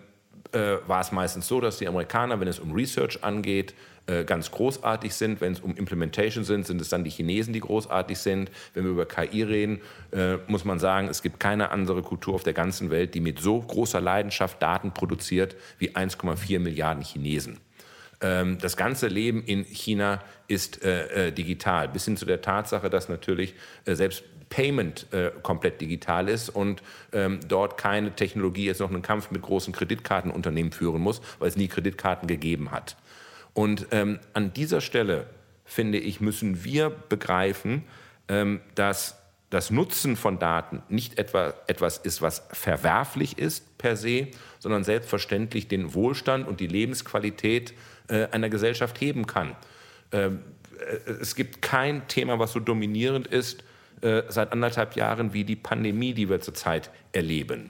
[0.51, 3.73] äh, war es meistens so, dass die Amerikaner, wenn es um Research angeht,
[4.07, 5.41] äh, ganz großartig sind.
[5.41, 8.51] Wenn es um Implementation sind, sind es dann die Chinesen, die großartig sind.
[8.73, 9.81] Wenn wir über KI reden,
[10.11, 13.39] äh, muss man sagen, es gibt keine andere Kultur auf der ganzen Welt, die mit
[13.39, 17.59] so großer Leidenschaft Daten produziert wie 1,4 Milliarden Chinesen
[18.21, 22.89] ähm, das ganze Leben in China ist äh, äh, digital, bis hin zu der Tatsache,
[22.89, 23.53] dass natürlich
[23.85, 29.01] äh, selbst Payment äh, komplett digital ist und ähm, dort keine Technologie jetzt noch einen
[29.01, 32.95] Kampf mit großen Kreditkartenunternehmen führen muss, weil es nie Kreditkarten gegeben hat.
[33.53, 35.27] Und ähm, an dieser Stelle,
[35.65, 37.83] finde ich, müssen wir begreifen,
[38.27, 39.17] ähm, dass
[39.49, 45.67] das Nutzen von Daten nicht etwa etwas ist, was verwerflich ist per se, sondern selbstverständlich
[45.67, 47.75] den Wohlstand und die Lebensqualität
[48.07, 49.55] äh, einer Gesellschaft heben kann.
[50.11, 50.39] Ähm,
[50.79, 53.63] äh, es gibt kein Thema, was so dominierend ist
[54.01, 57.69] äh, seit anderthalb Jahren wie die Pandemie, die wir zurzeit erleben.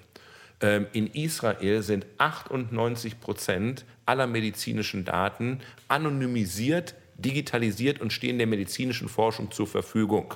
[0.63, 5.59] Ähm, in Israel sind 98 Prozent aller medizinischen Daten
[5.89, 10.33] anonymisiert, digitalisiert und stehen der medizinischen Forschung zur Verfügung.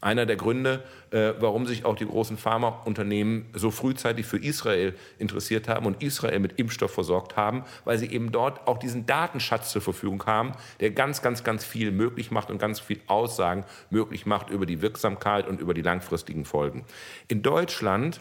[0.00, 5.68] Einer der Gründe, äh, warum sich auch die großen Pharmaunternehmen so frühzeitig für Israel interessiert
[5.68, 9.82] haben und Israel mit Impfstoff versorgt haben, weil sie eben dort auch diesen Datenschatz zur
[9.82, 14.48] Verfügung haben, der ganz, ganz, ganz viel möglich macht und ganz viel Aussagen möglich macht
[14.48, 16.86] über die Wirksamkeit und über die langfristigen Folgen.
[17.28, 18.20] In Deutschland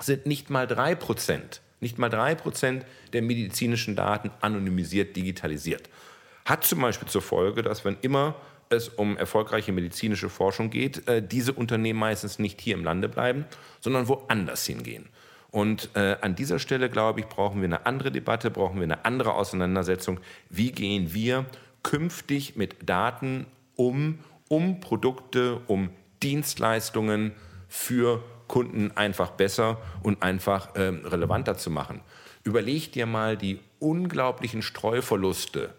[0.00, 5.88] sind nicht mal drei Prozent, nicht mal drei Prozent der medizinischen Daten anonymisiert digitalisiert.
[6.44, 8.34] Hat zum Beispiel zur Folge, dass wenn immer
[8.68, 13.44] es um erfolgreiche medizinische Forschung geht, äh, diese Unternehmen meistens nicht hier im Lande bleiben,
[13.80, 15.08] sondern woanders hingehen.
[15.50, 19.04] Und äh, an dieser Stelle, glaube ich, brauchen wir eine andere Debatte, brauchen wir eine
[19.04, 20.18] andere Auseinandersetzung.
[20.50, 21.46] Wie gehen wir
[21.84, 24.18] künftig mit Daten um,
[24.48, 25.90] um Produkte, um
[26.22, 27.32] Dienstleistungen
[27.68, 32.00] für Kunden einfach besser und einfach äh, relevanter zu machen?
[32.44, 35.72] Überleg dir mal die unglaublichen Streuverluste,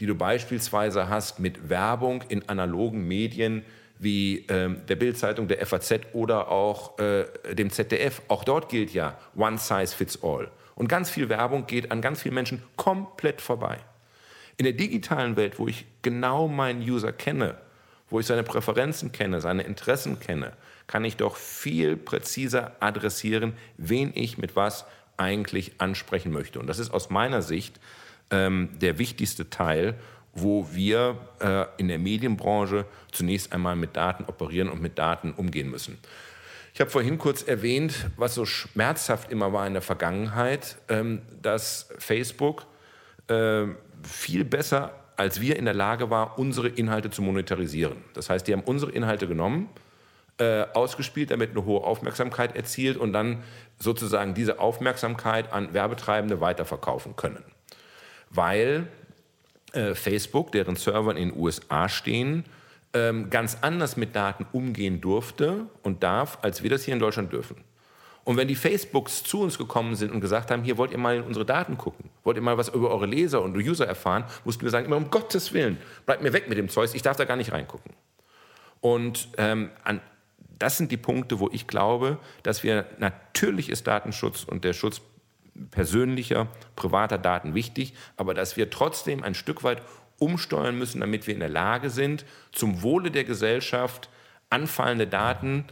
[0.00, 3.64] die du beispielsweise hast mit Werbung in analogen Medien
[3.98, 8.22] wie ähm, der Bildzeitung, der FAZ oder auch äh, dem ZDF.
[8.28, 10.50] Auch dort gilt ja One Size Fits All.
[10.74, 13.78] Und ganz viel Werbung geht an ganz vielen Menschen komplett vorbei.
[14.56, 17.56] In der digitalen Welt, wo ich genau meinen User kenne,
[18.08, 20.52] wo ich seine Präferenzen kenne, seine Interessen kenne,
[20.86, 24.84] kann ich doch viel präziser adressieren, wen ich mit was
[25.16, 26.58] eigentlich ansprechen möchte.
[26.58, 27.80] Und das ist aus meiner Sicht
[28.30, 29.94] ähm, der wichtigste Teil,
[30.34, 35.70] wo wir äh, in der Medienbranche zunächst einmal mit Daten operieren und mit Daten umgehen
[35.70, 35.98] müssen.
[36.74, 41.88] Ich habe vorhin kurz erwähnt, was so schmerzhaft immer war in der Vergangenheit, ähm, dass
[41.98, 42.66] Facebook
[43.28, 43.66] äh,
[44.02, 47.98] viel besser als wir in der Lage war, unsere Inhalte zu monetarisieren.
[48.14, 49.68] Das heißt, die haben unsere Inhalte genommen,
[50.38, 53.42] äh, ausgespielt, damit eine hohe Aufmerksamkeit erzielt und dann
[53.78, 57.44] sozusagen diese Aufmerksamkeit an Werbetreibende weiterverkaufen können
[58.34, 58.88] weil
[59.72, 62.44] äh, Facebook, deren Server in den USA stehen,
[62.92, 67.32] ähm, ganz anders mit Daten umgehen durfte und darf, als wir das hier in Deutschland
[67.32, 67.56] dürfen.
[68.22, 71.16] Und wenn die Facebooks zu uns gekommen sind und gesagt haben, hier wollt ihr mal
[71.16, 74.62] in unsere Daten gucken, wollt ihr mal was über eure Leser und User erfahren, mussten
[74.62, 77.24] wir sagen, immer um Gottes Willen, bleibt mir weg mit dem Zeug, ich darf da
[77.24, 77.92] gar nicht reingucken.
[78.80, 80.00] Und ähm, an,
[80.64, 85.02] das sind die Punkte, wo ich glaube, dass wir natürlich ist Datenschutz und der Schutz
[85.70, 89.82] persönlicher, privater Daten wichtig, aber dass wir trotzdem ein Stück weit
[90.18, 94.08] umsteuern müssen, damit wir in der Lage sind, zum Wohle der Gesellschaft
[94.48, 95.66] anfallende Daten,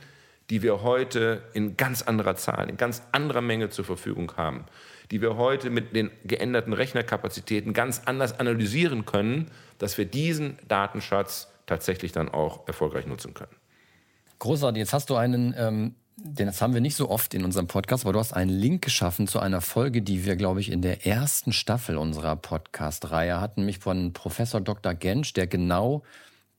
[0.51, 4.66] die wir heute in ganz anderer Zahl, in ganz anderer Menge zur Verfügung haben,
[5.11, 11.49] die wir heute mit den geänderten Rechnerkapazitäten ganz anders analysieren können, dass wir diesen Datenschatz
[11.64, 13.61] tatsächlich dann auch erfolgreich nutzen können.
[14.43, 14.80] Großartig.
[14.80, 18.05] Jetzt hast du einen ähm, denn das haben wir nicht so oft in unserem Podcast,
[18.05, 21.07] aber du hast einen Link geschaffen zu einer Folge, die wir, glaube ich, in der
[21.07, 24.95] ersten Staffel unserer Podcast-Reihe hatten, mich von Professor Dr.
[24.95, 26.03] Gensch, der genau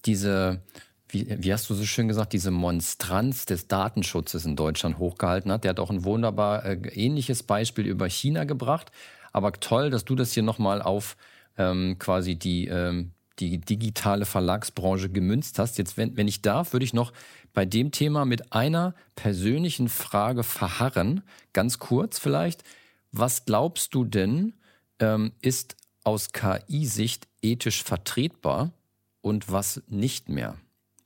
[0.05, 0.61] diese,
[1.09, 5.65] wie, wie hast du so schön gesagt, diese Monstranz des Datenschutzes in Deutschland hochgehalten hat.
[5.65, 8.91] Der hat auch ein wunderbar äh, ähnliches Beispiel über China gebracht.
[9.33, 11.17] Aber toll, dass du das hier nochmal auf
[11.57, 15.77] ähm, quasi die, ähm, die digitale Verlagsbranche gemünzt hast.
[15.77, 17.13] Jetzt, wenn, wenn ich darf, würde ich noch
[17.53, 21.23] bei dem Thema mit einer persönlichen Frage verharren.
[21.53, 22.63] Ganz kurz vielleicht.
[23.11, 24.53] Was glaubst du denn,
[24.99, 28.73] ähm, ist aus KI-Sicht ethisch vertretbar
[29.21, 30.55] und was nicht mehr?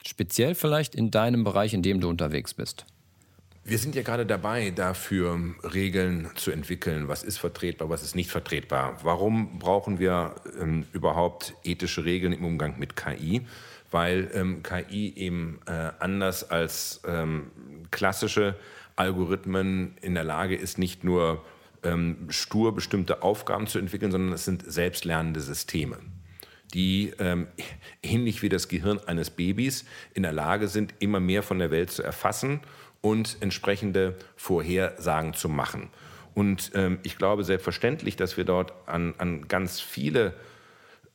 [0.05, 2.85] Speziell vielleicht in deinem Bereich, in dem du unterwegs bist.
[3.65, 5.37] Wir sind ja gerade dabei, dafür
[5.73, 7.09] Regeln zu entwickeln.
[7.09, 8.97] Was ist vertretbar, was ist nicht vertretbar?
[9.03, 13.45] Warum brauchen wir ähm, überhaupt ethische Regeln im Umgang mit KI?
[13.91, 17.51] Weil ähm, KI eben äh, anders als ähm,
[17.91, 18.55] klassische
[18.95, 21.45] Algorithmen in der Lage ist, nicht nur
[21.83, 25.97] ähm, stur bestimmte Aufgaben zu entwickeln, sondern es sind selbstlernende Systeme
[26.73, 27.47] die ähm,
[28.03, 31.91] ähnlich wie das Gehirn eines Babys in der Lage sind, immer mehr von der Welt
[31.91, 32.61] zu erfassen
[33.01, 35.89] und entsprechende Vorhersagen zu machen.
[36.33, 40.33] Und ähm, ich glaube selbstverständlich, dass wir dort an, an ganz viele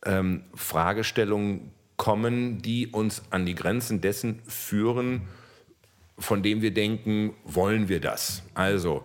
[0.05, 1.71] ähm, Fragestellungen
[2.03, 5.23] kommen, die uns an die Grenzen dessen führen,
[6.19, 8.43] von dem wir denken, wollen wir das?
[8.55, 9.05] Also,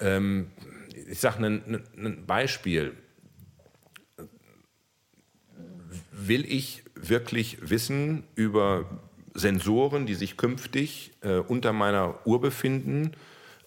[0.00, 0.50] ähm,
[1.08, 2.94] ich sage ein, Beispiel.
[6.10, 8.86] Will ich wirklich wissen über
[9.34, 13.12] Sensoren, die sich künftig äh, unter meiner Uhr befinden,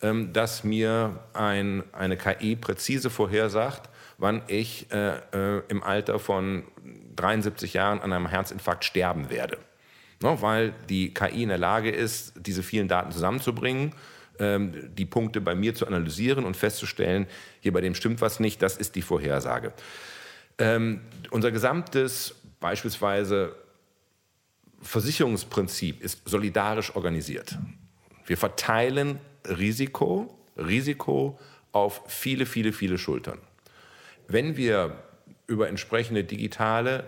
[0.01, 6.63] ähm, dass mir ein, eine KI präzise vorhersagt, wann ich äh, äh, im Alter von
[7.15, 9.57] 73 Jahren an einem Herzinfarkt sterben werde.
[10.21, 13.93] No, weil die KI in der Lage ist, diese vielen Daten zusammenzubringen,
[14.39, 17.27] ähm, die Punkte bei mir zu analysieren und festzustellen,
[17.59, 19.73] hier bei dem stimmt was nicht, das ist die Vorhersage.
[20.57, 21.01] Ähm,
[21.31, 23.55] unser gesamtes beispielsweise
[24.81, 27.57] Versicherungsprinzip ist solidarisch organisiert.
[28.25, 31.39] Wir verteilen Risiko, Risiko
[31.71, 33.39] auf viele, viele, viele Schultern.
[34.27, 35.03] Wenn wir
[35.47, 37.05] über entsprechende digitale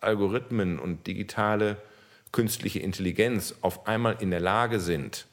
[0.00, 1.76] Algorithmen und digitale
[2.32, 5.26] künstliche Intelligenz auf einmal in der Lage sind,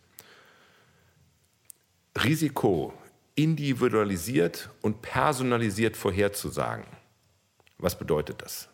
[2.24, 2.94] Risiko
[3.36, 6.86] individualisiert und personalisiert vorherzusagen,
[7.78, 8.70] was bedeutet das?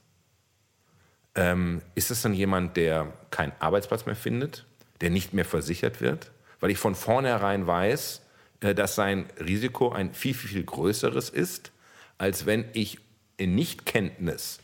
[1.35, 4.65] Ähm, ist es dann jemand, der keinen Arbeitsplatz mehr findet,
[5.01, 8.21] der nicht mehr versichert wird, weil ich von vornherein weiß,
[8.61, 11.73] äh, dass sein Risiko ein viel, viel, viel größeres ist,
[12.17, 12.99] als wenn ich
[13.43, 14.59] in Nichtkenntnis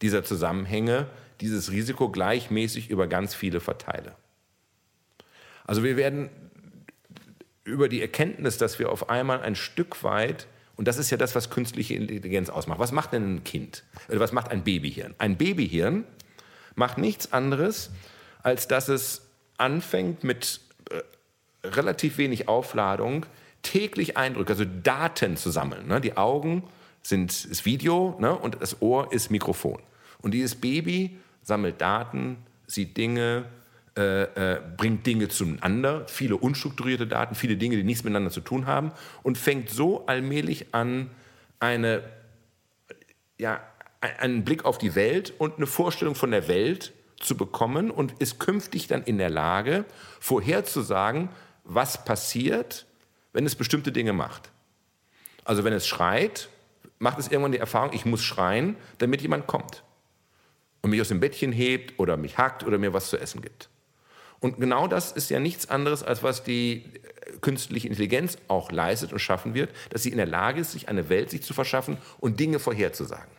[0.00, 1.06] dieser Zusammenhänge
[1.40, 4.14] dieses Risiko gleichmäßig über ganz viele verteile.
[5.64, 6.30] Also wir werden
[7.64, 10.46] über die Erkenntnis, dass wir auf einmal ein Stück weit
[10.76, 12.78] und das ist ja das, was künstliche Intelligenz ausmacht.
[12.78, 13.84] Was macht denn ein Kind?
[14.08, 15.14] Oder was macht ein Babyhirn?
[15.18, 16.04] Ein Babyhirn
[16.74, 17.90] macht nichts anderes,
[18.42, 19.22] als dass es
[19.58, 20.60] anfängt mit
[20.90, 23.26] äh, relativ wenig Aufladung
[23.62, 25.86] täglich Eindrücke, also Daten zu sammeln.
[25.86, 26.00] Ne?
[26.00, 26.64] Die Augen
[27.02, 28.34] sind ist Video ne?
[28.34, 29.80] und das Ohr ist Mikrofon.
[30.20, 33.44] Und dieses Baby sammelt Daten, sieht Dinge,
[33.96, 38.66] äh, äh, bringt Dinge zueinander, viele unstrukturierte Daten, viele Dinge, die nichts miteinander zu tun
[38.66, 38.92] haben
[39.22, 41.10] und fängt so allmählich an,
[41.60, 42.02] eine,
[43.38, 43.60] ja,
[44.00, 48.40] einen Blick auf die Welt und eine Vorstellung von der Welt zu bekommen und ist
[48.40, 49.84] künftig dann in der Lage,
[50.20, 51.28] vorherzusagen,
[51.64, 52.86] was passiert,
[53.32, 54.50] wenn es bestimmte Dinge macht.
[55.44, 56.48] Also wenn es schreit,
[57.02, 59.82] macht es irgendwann die Erfahrung, ich muss schreien, damit jemand kommt
[60.82, 63.68] und mich aus dem Bettchen hebt oder mich hackt oder mir was zu essen gibt.
[64.38, 69.12] Und genau das ist ja nichts anderes, als was die äh, künstliche Intelligenz auch leistet
[69.12, 71.98] und schaffen wird, dass sie in der Lage ist, sich eine Welt sich zu verschaffen
[72.18, 73.32] und Dinge vorherzusagen.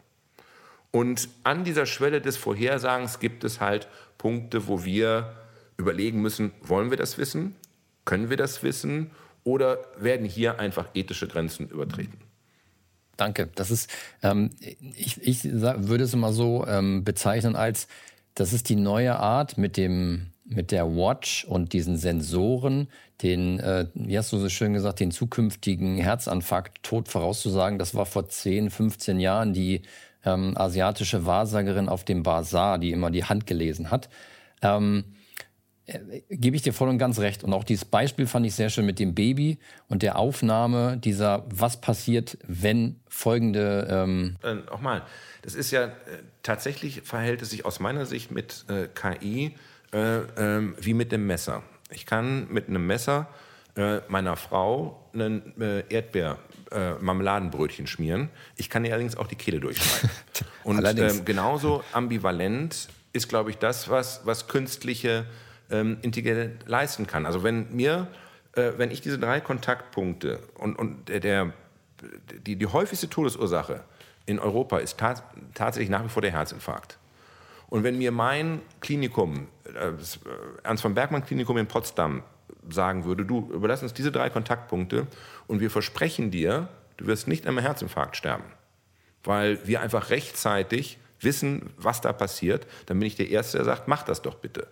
[0.91, 3.87] Und an dieser Schwelle des Vorhersagens gibt es halt
[4.17, 5.33] Punkte, wo wir
[5.77, 7.55] überlegen müssen, wollen wir das wissen?
[8.03, 9.11] Können wir das wissen?
[9.45, 12.22] Oder werden hier einfach ethische Grenzen übertreten?
[13.17, 13.49] Danke.
[13.55, 13.89] Das ist,
[14.21, 14.49] ähm,
[14.95, 17.87] ich, ich würde es immer so ähm, bezeichnen als,
[18.35, 22.89] das ist die neue Art, mit dem mit der Watch und diesen Sensoren
[23.21, 28.05] den, äh, wie hast du so schön gesagt, den zukünftigen Herzanfakt tot vorauszusagen, das war
[28.05, 29.81] vor 10, 15 Jahren die
[30.25, 34.09] ähm, asiatische Wahrsagerin auf dem Bazar, die immer die Hand gelesen hat.
[34.61, 35.22] Ähm, äh,
[36.29, 37.43] gebe ich dir voll und ganz recht.
[37.43, 39.57] Und auch dieses Beispiel fand ich sehr schön mit dem Baby
[39.89, 43.87] und der Aufnahme dieser, was passiert, wenn folgende.
[43.89, 45.03] Ähm äh, Nochmal,
[45.41, 45.91] das ist ja äh,
[46.41, 49.55] tatsächlich verhält es sich aus meiner Sicht mit äh, KI
[49.91, 51.63] äh, ähm, wie mit dem Messer.
[51.89, 53.27] Ich kann mit einem Messer
[53.75, 58.29] äh, meiner Frau ein äh, Erdbeer-Marmeladenbrötchen äh, schmieren.
[58.55, 60.09] Ich kann ihr allerdings auch die Kehle durchschneiden.
[60.63, 65.25] Und ähm, genauso ambivalent ist, glaube ich, das, was, was künstliche
[65.69, 67.25] ähm, Intelligenz leisten kann.
[67.25, 68.07] Also wenn mir,
[68.55, 71.53] äh, wenn ich diese drei Kontaktpunkte und, und der, der
[72.45, 73.83] die, die häufigste Todesursache
[74.25, 75.15] in Europa ist ta
[75.53, 76.97] tatsächlich nach wie vor der Herzinfarkt.
[77.69, 80.19] Und wenn mir mein Klinikum, das äh,
[80.63, 82.23] Ernst von Bergmann Klinikum in Potsdam,
[82.69, 85.07] sagen würde, du überlass uns diese drei Kontaktpunkte
[85.47, 88.45] und wir versprechen dir, du wirst nicht an einem Herzinfarkt sterben,
[89.23, 93.87] weil wir einfach rechtzeitig wissen, was da passiert, dann bin ich der Erste, der sagt,
[93.87, 94.67] mach das doch bitte.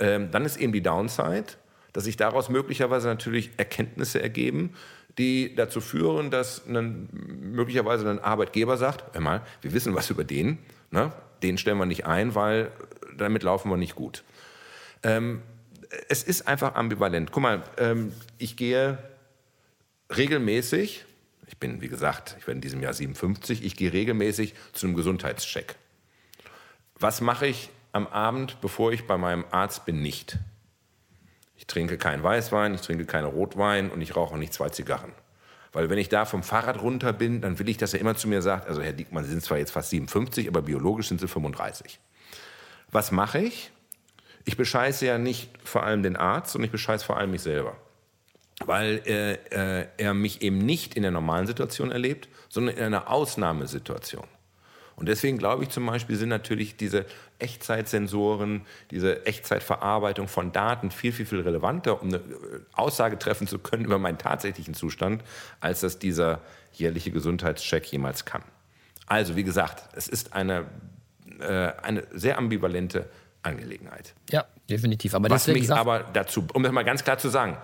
[0.00, 1.46] Ähm, dann ist eben die Downside,
[1.92, 4.74] dass sich daraus möglicherweise natürlich Erkenntnisse ergeben,
[5.18, 10.24] die dazu führen, dass ein, möglicherweise ein Arbeitgeber sagt, hör mal, wir wissen was über
[10.24, 10.58] den,
[10.90, 11.12] ne?
[11.42, 12.70] den stellen wir nicht ein, weil
[13.16, 14.22] damit laufen wir nicht gut.
[15.02, 15.42] Ähm,
[16.08, 17.32] es ist einfach ambivalent.
[17.32, 18.98] Guck mal, ähm, ich gehe
[20.14, 21.04] regelmäßig,
[21.46, 24.94] ich bin, wie gesagt, ich werde in diesem Jahr 57, ich gehe regelmäßig zu einem
[24.94, 25.76] Gesundheitscheck.
[26.98, 30.38] Was mache ich am Abend, bevor ich bei meinem Arzt bin, nicht?
[31.56, 35.12] Ich trinke keinen Weißwein, ich trinke keinen Rotwein und ich rauche auch nicht zwei Zigarren.
[35.72, 38.28] Weil wenn ich da vom Fahrrad runter bin, dann will ich, dass er immer zu
[38.28, 41.28] mir sagt, also Herr Diekmann, Sie sind zwar jetzt fast 57, aber biologisch sind Sie
[41.28, 41.98] 35.
[42.90, 43.70] Was mache ich?
[44.44, 47.76] Ich bescheiße ja nicht vor allem den Arzt, sondern ich bescheiße vor allem mich selber.
[48.64, 49.32] Weil äh,
[49.80, 54.26] äh, er mich eben nicht in der normalen Situation erlebt, sondern in einer Ausnahmesituation.
[54.98, 57.06] Und deswegen glaube ich zum Beispiel sind natürlich diese
[57.38, 62.20] Echtzeitsensoren, diese Echtzeitverarbeitung von Daten viel, viel, viel relevanter, um eine äh,
[62.72, 65.22] Aussage treffen zu können über meinen tatsächlichen Zustand,
[65.60, 66.40] als das dieser
[66.72, 68.42] jährliche Gesundheitscheck jemals kann.
[69.06, 70.66] Also, wie gesagt, es ist eine,
[71.40, 73.08] äh, eine sehr ambivalente
[73.42, 74.14] Angelegenheit.
[74.30, 75.14] Ja, definitiv.
[75.14, 77.56] Aber Was mich aber dazu, um das mal ganz klar zu sagen,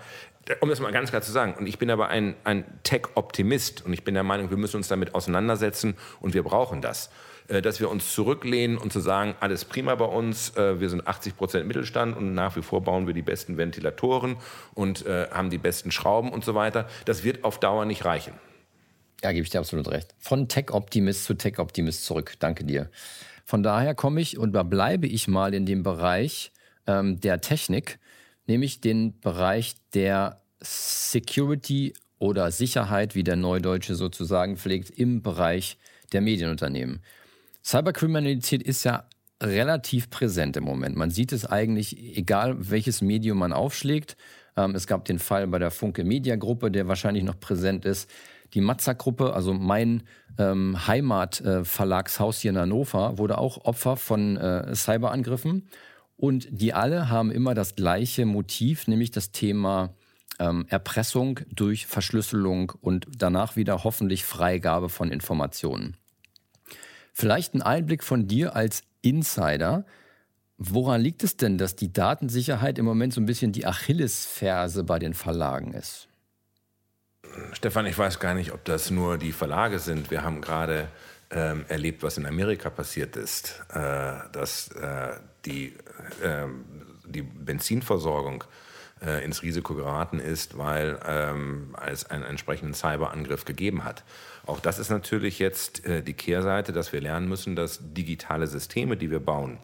[0.61, 3.93] um das mal ganz klar zu sagen, und ich bin aber ein, ein Tech-Optimist und
[3.93, 7.09] ich bin der Meinung, wir müssen uns damit auseinandersetzen und wir brauchen das.
[7.47, 11.07] Äh, dass wir uns zurücklehnen und zu sagen, alles prima bei uns, äh, wir sind
[11.07, 14.37] 80 Prozent Mittelstand und nach wie vor bauen wir die besten Ventilatoren
[14.73, 16.87] und äh, haben die besten Schrauben und so weiter.
[17.05, 18.33] Das wird auf Dauer nicht reichen.
[19.23, 20.15] Ja, gebe ich dir absolut recht.
[20.19, 22.33] Von Tech-Optimist zu Tech-Optimist zurück.
[22.39, 22.89] Danke dir.
[23.45, 26.51] Von daher komme ich und bleibe ich mal in dem Bereich
[26.87, 27.99] ähm, der Technik,
[28.47, 35.77] nämlich den Bereich der Security oder Sicherheit, wie der Neudeutsche sozusagen pflegt, im Bereich
[36.11, 37.01] der Medienunternehmen.
[37.65, 39.05] Cyberkriminalität ist ja
[39.41, 40.95] relativ präsent im Moment.
[40.95, 44.17] Man sieht es eigentlich, egal welches Medium man aufschlägt.
[44.55, 48.09] Ähm, es gab den Fall bei der Funke Media Gruppe, der wahrscheinlich noch präsent ist.
[48.53, 50.03] Die Matzak-Gruppe, also mein
[50.37, 55.67] ähm, Heimatverlagshaus hier in Hannover, wurde auch Opfer von äh, Cyberangriffen.
[56.17, 59.95] Und die alle haben immer das gleiche Motiv, nämlich das Thema
[60.39, 65.97] ähm, Erpressung durch Verschlüsselung und danach wieder hoffentlich Freigabe von Informationen.
[67.17, 69.85] Vielleicht ein Einblick von dir als Insider.
[70.57, 74.99] Woran liegt es denn, dass die Datensicherheit im Moment so ein bisschen die Achillesferse bei
[74.99, 76.09] den Verlagen ist?
[77.53, 80.11] Stefan, ich weiß gar nicht, ob das nur die Verlage sind.
[80.11, 80.89] Wir haben gerade
[81.31, 85.13] ähm, erlebt, was in Amerika passiert ist, äh, dass äh,
[85.45, 85.67] die,
[86.21, 86.47] äh,
[87.05, 88.43] die Benzinversorgung
[89.01, 94.03] äh, ins Risiko geraten ist, weil ähm, es einen entsprechenden Cyberangriff gegeben hat.
[94.45, 98.97] Auch das ist natürlich jetzt äh, die Kehrseite, dass wir lernen müssen, dass digitale Systeme,
[98.97, 99.57] die wir bauen,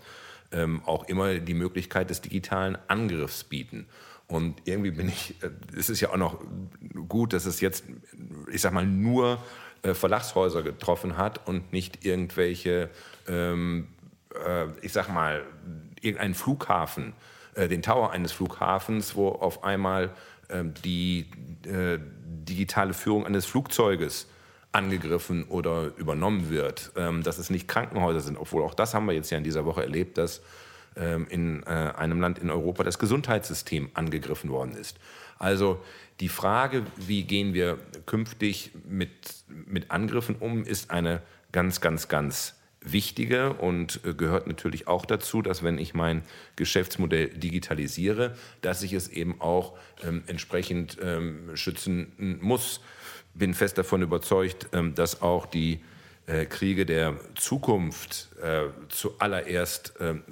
[0.52, 3.86] ähm, auch immer die Möglichkeit des digitalen Angriffs bieten.
[4.28, 6.40] Und irgendwie bin ich, äh, es ist ja auch noch
[7.08, 7.84] gut, dass es jetzt,
[8.52, 9.38] ich sag mal, nur
[9.84, 12.90] äh, Verlagshäuser getroffen hat und nicht irgendwelche,
[13.28, 13.88] ähm,
[14.46, 15.44] äh, ich sag mal,
[16.02, 17.14] irgendeinen Flughafen
[17.56, 20.12] äh, den Tower eines Flughafens, wo auf einmal
[20.50, 21.28] ähm, die
[21.66, 24.28] äh, digitale Führung eines Flugzeuges
[24.72, 29.14] angegriffen oder übernommen wird, ähm, dass es nicht Krankenhäuser sind, obwohl auch das haben wir
[29.14, 30.42] jetzt ja in dieser Woche erlebt, dass
[30.96, 34.98] ähm, in äh, einem Land in Europa das Gesundheitssystem angegriffen worden ist.
[35.40, 35.82] Also
[36.20, 39.10] die Frage, wie gehen wir künftig mit,
[39.48, 45.42] mit Angriffen um, ist eine ganz, ganz, ganz wichtige und äh, gehört natürlich auch dazu,
[45.42, 46.24] dass wenn ich mein
[46.56, 52.82] Geschäftsmodell digitalisiere, dass ich es eben auch ähm, entsprechend ähm, schützen muss.
[53.34, 55.82] Bin fest davon überzeugt, ähm, dass auch die
[56.32, 60.24] äh, Kriege der Zukunft äh, zuallererst ähm,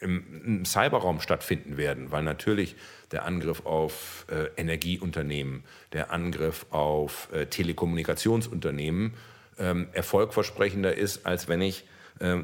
[0.00, 2.76] im, Cyberraum stattfinden werden, weil natürlich
[3.10, 9.14] der Angriff auf äh, Energieunternehmen, der Angriff auf Telekommunikationsunternehmen
[9.58, 11.84] ähm, erfolgversprechender ist, als wenn ich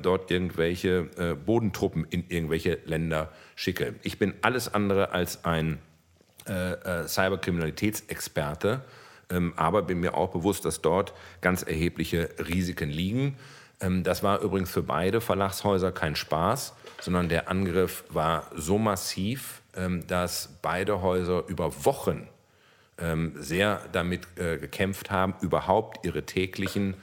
[0.02, 1.04] dort irgendwelche
[1.46, 3.94] Bodentruppen in irgendwelche Länder schicke.
[4.02, 5.78] Ich bin alles andere als ein
[6.46, 8.82] Cyberkriminalitätsexperte,
[9.56, 13.36] aber bin mir auch bewusst, dass dort ganz erhebliche Risiken liegen.
[13.80, 19.62] Ähm, das war übrigens für beide Verlagshäuser kein Spaß, sondern der Angriff war so massiv,
[19.76, 22.28] ähm, dass beide Häuser über Wochen
[22.98, 26.94] ähm, sehr damit äh, gekämpft haben, überhaupt ihre täglichen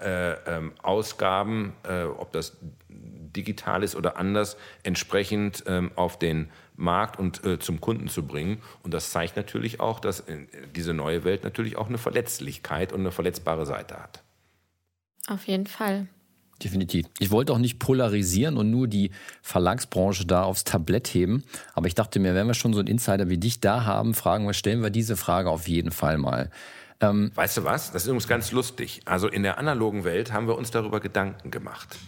[0.00, 2.56] äh, ähm, Ausgaben, äh, ob das
[2.88, 8.62] digital ist oder anders, entsprechend ähm, auf den Markt und äh, zum Kunden zu bringen.
[8.82, 13.00] Und das zeigt natürlich auch, dass äh, diese neue Welt natürlich auch eine Verletzlichkeit und
[13.00, 14.22] eine verletzbare Seite hat.
[15.28, 16.06] Auf jeden Fall.
[16.62, 17.06] Definitiv.
[17.18, 19.10] Ich wollte auch nicht polarisieren und nur die
[19.42, 21.44] Verlagsbranche da aufs Tablett heben.
[21.74, 24.46] Aber ich dachte mir, wenn wir schon so einen Insider wie dich da haben, fragen
[24.46, 26.50] wir, stellen wir diese Frage auf jeden Fall mal.
[27.00, 27.92] Ähm weißt du was?
[27.92, 29.02] Das ist übrigens ganz lustig.
[29.04, 31.98] Also in der analogen Welt haben wir uns darüber Gedanken gemacht.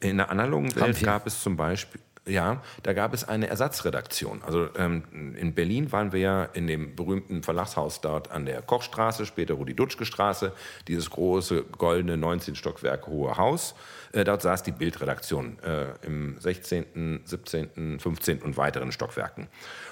[0.00, 4.42] In der analogen Welt gab es zum Beispiel, ja, da gab es eine Ersatzredaktion.
[4.44, 9.26] Also ähm, in Berlin waren wir ja in dem berühmten Verlagshaus dort an der Kochstraße,
[9.26, 10.52] später Rudi-Dutschke-Straße,
[10.86, 13.74] dieses große, goldene, 19 Stockwerke hohe Haus.
[14.12, 18.42] Äh, dort saß die Bildredaktion äh, im 16., 17., 15.
[18.42, 19.48] und weiteren Stockwerken.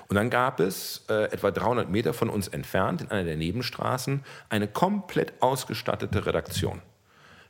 [0.08, 4.22] Und dann gab es äh, etwa 300 Meter von uns entfernt, in einer der Nebenstraßen,
[4.48, 6.80] eine komplett ausgestattete Redaktion.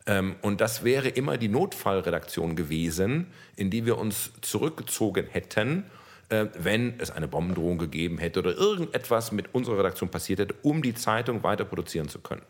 [0.06, 3.26] Ähm, und das wäre immer die Notfallredaktion gewesen,
[3.56, 5.84] in die wir uns zurückgezogen hätten,
[6.30, 10.82] äh, wenn es eine Bombendrohung gegeben hätte oder irgendetwas mit unserer Redaktion passiert hätte, um
[10.82, 12.42] die Zeitung weiter produzieren zu können.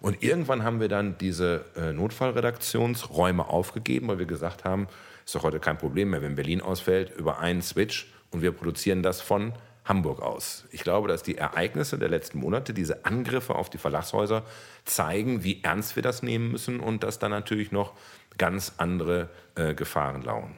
[0.00, 4.88] Und irgendwann haben wir dann diese äh, Notfallredaktionsräume aufgegeben, weil wir gesagt haben,
[5.24, 9.02] ist doch heute kein Problem mehr, wenn Berlin ausfällt, über einen Switch und wir produzieren
[9.02, 9.52] das von
[9.86, 10.64] Hamburg aus.
[10.72, 14.42] Ich glaube, dass die Ereignisse der letzten Monate, diese Angriffe auf die Verlagshäuser,
[14.84, 17.92] zeigen, wie ernst wir das nehmen müssen und dass da natürlich noch
[18.36, 20.54] ganz andere äh, Gefahren lauern.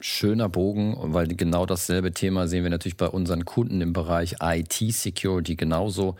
[0.00, 5.56] Schöner Bogen, weil genau dasselbe Thema sehen wir natürlich bei unseren Kunden im Bereich IT-Security
[5.56, 6.16] genauso.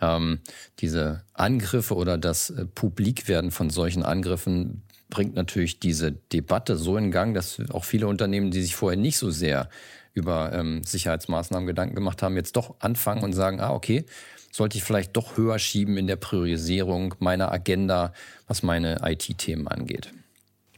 [0.00, 0.40] Ähm,
[0.78, 7.10] diese Angriffe oder das äh, Publikwerden von solchen Angriffen bringt natürlich diese Debatte so in
[7.10, 9.68] Gang, dass auch viele Unternehmen, die sich vorher nicht so sehr
[10.16, 14.06] über ähm, Sicherheitsmaßnahmen Gedanken gemacht haben, jetzt doch anfangen und sagen, ah, okay,
[14.50, 18.14] sollte ich vielleicht doch höher schieben in der Priorisierung meiner Agenda,
[18.48, 20.12] was meine IT-Themen angeht.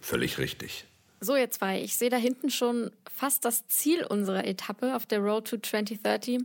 [0.01, 0.85] Völlig richtig.
[1.21, 5.21] So, ihr zwei, ich sehe da hinten schon fast das Ziel unserer Etappe auf der
[5.21, 6.41] Road to 2030.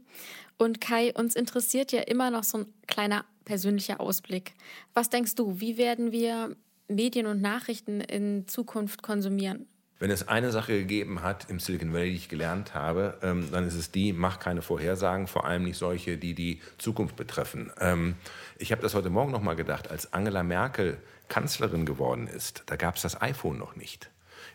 [0.57, 4.53] Und Kai, uns interessiert ja immer noch so ein kleiner persönlicher Ausblick.
[4.93, 6.55] Was denkst du, wie werden wir
[6.87, 9.67] Medien und Nachrichten in Zukunft konsumieren?
[9.99, 13.67] Wenn es eine Sache gegeben hat im Silicon Valley, die ich gelernt habe, ähm, dann
[13.67, 17.71] ist es die, mach keine Vorhersagen, vor allem nicht solche, die die Zukunft betreffen.
[17.79, 18.15] Ähm,
[18.57, 20.97] ich habe das heute Morgen noch mal gedacht, als Angela Merkel
[21.29, 24.09] Kanzlerin geworden ist, da gab es das iPhone noch nicht.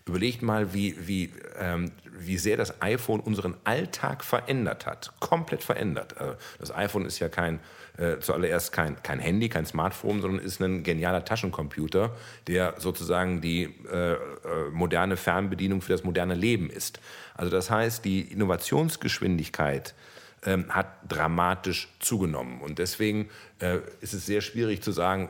[0.07, 5.12] Überlegt mal, wie, wie, ähm, wie sehr das iPhone unseren Alltag verändert hat.
[5.20, 6.16] Komplett verändert.
[6.16, 7.61] Also das iPhone ist ja kein,
[7.99, 12.15] äh, zuallererst kein, kein Handy, kein Smartphone, sondern ist ein genialer Taschencomputer,
[12.47, 14.19] der sozusagen die äh, äh,
[14.73, 17.01] moderne Fernbedienung für das moderne Leben ist.
[17.35, 19.95] Also das heißt, die Innovationsgeschwindigkeit
[20.47, 22.61] ähm, hat dramatisch zugenommen.
[22.61, 23.29] Und deswegen
[23.59, 25.29] äh, ist es sehr schwierig zu sagen,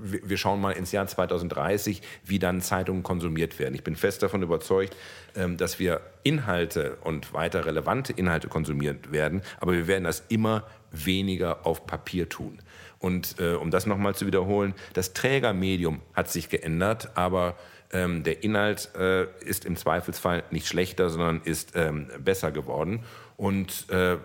[0.00, 3.74] wir schauen mal ins Jahr 2030, wie dann Zeitungen konsumiert werden.
[3.74, 4.96] Ich bin fest davon überzeugt,
[5.36, 10.64] ähm, dass wir Inhalte und weiter relevante Inhalte konsumiert werden, aber wir werden das immer
[10.90, 12.58] weniger auf Papier tun.
[12.98, 17.56] Und äh, um das nochmal zu wiederholen, das Trägermedium hat sich geändert, aber
[17.92, 23.04] ähm, der Inhalt äh, ist im Zweifelsfall nicht schlechter, sondern ist ähm, besser geworden.
[23.36, 24.18] Und äh,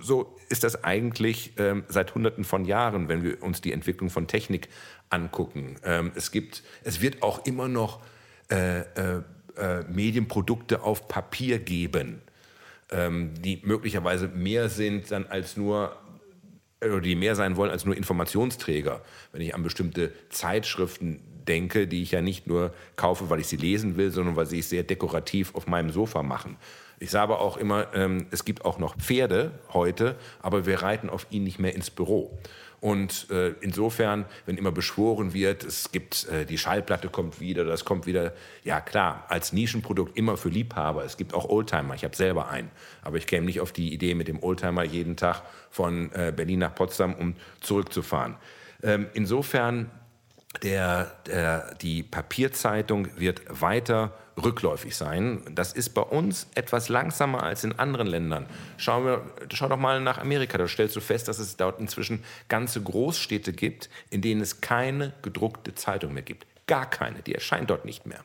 [0.00, 4.26] so ist das eigentlich ähm, seit Hunderten von Jahren, wenn wir uns die Entwicklung von
[4.26, 4.68] Technik
[5.10, 5.76] angucken.
[5.84, 8.00] Ähm, es gibt, es wird auch immer noch
[8.50, 9.22] äh, äh,
[9.56, 12.20] äh, Medienprodukte auf Papier geben,
[12.90, 15.96] ähm, die möglicherweise mehr sind dann als nur
[16.80, 19.00] oder die mehr sein wollen als nur Informationsträger.
[19.32, 23.56] Wenn ich an bestimmte Zeitschriften denke, die ich ja nicht nur kaufe, weil ich sie
[23.56, 26.56] lesen will, sondern weil sie es sehr dekorativ auf meinem Sofa machen.
[26.98, 31.26] Ich sage auch immer, ähm, es gibt auch noch Pferde heute, aber wir reiten auf
[31.30, 32.38] ihnen nicht mehr ins Büro.
[32.80, 37.84] Und äh, insofern, wenn immer beschworen wird, es gibt äh, die Schallplatte kommt wieder, das
[37.84, 38.32] kommt wieder,
[38.64, 41.04] ja klar, als Nischenprodukt immer für Liebhaber.
[41.04, 42.70] Es gibt auch Oldtimer, ich habe selber einen,
[43.02, 46.60] aber ich käme nicht auf die Idee, mit dem Oldtimer jeden Tag von äh, Berlin
[46.60, 48.36] nach Potsdam, um zurückzufahren.
[48.82, 49.90] Ähm, insofern
[50.62, 55.42] der, der, die Papierzeitung wird weiter rückläufig sein.
[55.50, 58.46] Das ist bei uns etwas langsamer als in anderen Ländern.
[58.76, 62.22] Schau, wir, schau doch mal nach Amerika, da stellst du fest, dass es dort inzwischen
[62.48, 66.46] ganze Großstädte gibt, in denen es keine gedruckte Zeitung mehr gibt.
[66.66, 68.24] Gar keine, die erscheint dort nicht mehr.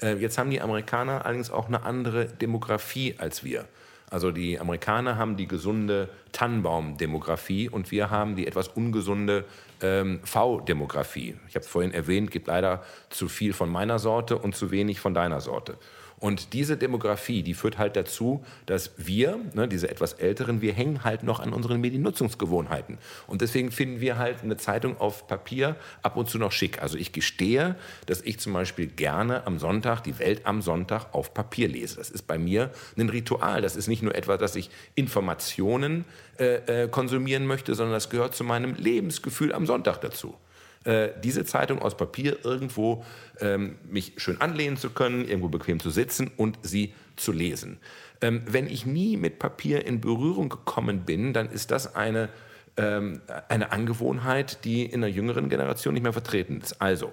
[0.00, 3.66] Äh, jetzt haben die Amerikaner allerdings auch eine andere Demografie als wir.
[4.10, 9.46] Also die Amerikaner haben die gesunde Tannenbaum-Demografie und wir haben die etwas ungesunde
[9.82, 11.36] ähm, V-Demografie.
[11.48, 15.00] Ich habe es vorhin erwähnt, gibt leider zu viel von meiner Sorte und zu wenig
[15.00, 15.76] von deiner Sorte.
[16.22, 21.02] Und diese Demografie, die führt halt dazu, dass wir, ne, diese etwas Älteren, wir hängen
[21.02, 22.98] halt noch an unseren Mediennutzungsgewohnheiten.
[23.26, 26.80] Und deswegen finden wir halt eine Zeitung auf Papier ab und zu noch schick.
[26.80, 27.74] Also ich gestehe,
[28.06, 31.96] dass ich zum Beispiel gerne am Sonntag die Welt am Sonntag auf Papier lese.
[31.96, 33.60] Das ist bei mir ein Ritual.
[33.60, 36.04] Das ist nicht nur etwas, dass ich Informationen
[36.38, 40.36] äh, äh, konsumieren möchte, sondern das gehört zu meinem Lebensgefühl am Sonntag dazu.
[40.84, 43.04] Äh, diese Zeitung aus Papier irgendwo
[43.40, 47.78] ähm, mich schön anlehnen zu können, irgendwo bequem zu sitzen und sie zu lesen.
[48.20, 52.30] Ähm, wenn ich nie mit Papier in Berührung gekommen bin, dann ist das eine,
[52.76, 56.80] ähm, eine Angewohnheit, die in der jüngeren Generation nicht mehr vertreten ist.
[56.82, 57.12] Also,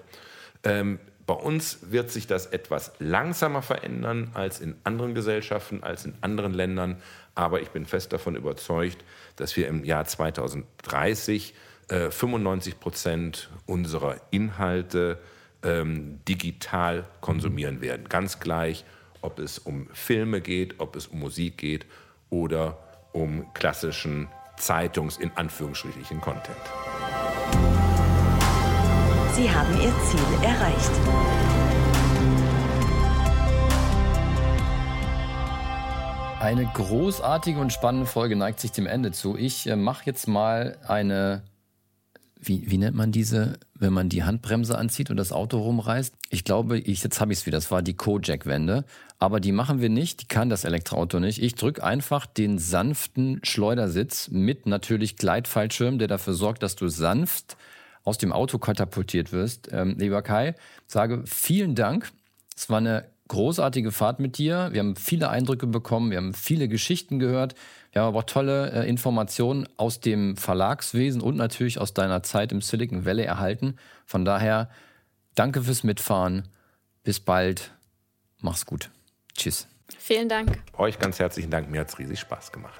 [0.64, 6.16] ähm, bei uns wird sich das etwas langsamer verändern als in anderen Gesellschaften, als in
[6.22, 6.98] anderen Ländern.
[7.36, 8.98] Aber ich bin fest davon überzeugt,
[9.36, 11.54] dass wir im Jahr 2030
[11.90, 15.20] 95 äh, Prozent unserer Inhalte
[15.64, 18.08] ähm, digital konsumieren werden.
[18.08, 18.86] Ganz gleich,
[19.22, 21.86] ob es um Filme geht, ob es um Musik geht
[22.30, 22.78] oder
[23.12, 24.28] um klassischen
[24.58, 26.58] Zeitungs- in Anführungsstrichen Content.
[29.34, 30.92] Sie haben Ihr Ziel erreicht.
[36.40, 39.36] Eine großartige und spannende Folge neigt sich dem Ende zu.
[39.36, 41.44] Ich äh, mache jetzt mal eine
[42.42, 46.16] wie, wie nennt man diese, wenn man die Handbremse anzieht und das Auto rumreißt?
[46.30, 48.86] Ich glaube, ich, jetzt habe ich es wieder, das war die Kojak-Wende.
[49.20, 51.44] Aber die machen wir nicht, die kann das Elektroauto nicht.
[51.44, 57.58] Ich drücke einfach den sanften Schleudersitz mit natürlich Gleitfallschirm, der dafür sorgt, dass du sanft
[58.06, 59.70] aus dem Auto katapultiert wirst.
[59.74, 60.56] Ähm, lieber Kai,
[60.88, 62.10] sage vielen Dank.
[62.56, 64.70] Es war eine großartige Fahrt mit dir.
[64.72, 67.56] Wir haben viele Eindrücke bekommen, wir haben viele Geschichten gehört.
[67.92, 72.52] Wir haben aber auch tolle äh, Informationen aus dem Verlagswesen und natürlich aus deiner Zeit
[72.52, 73.76] im Silicon Valley erhalten.
[74.06, 74.70] Von daher,
[75.36, 76.48] danke fürs Mitfahren.
[77.04, 77.72] Bis bald.
[78.42, 78.92] Mach's gut.
[79.36, 79.68] Tschüss.
[79.98, 80.62] Vielen Dank.
[80.78, 81.70] Euch ganz herzlichen Dank.
[81.72, 82.80] Mir hat's riesig Spaß gemacht.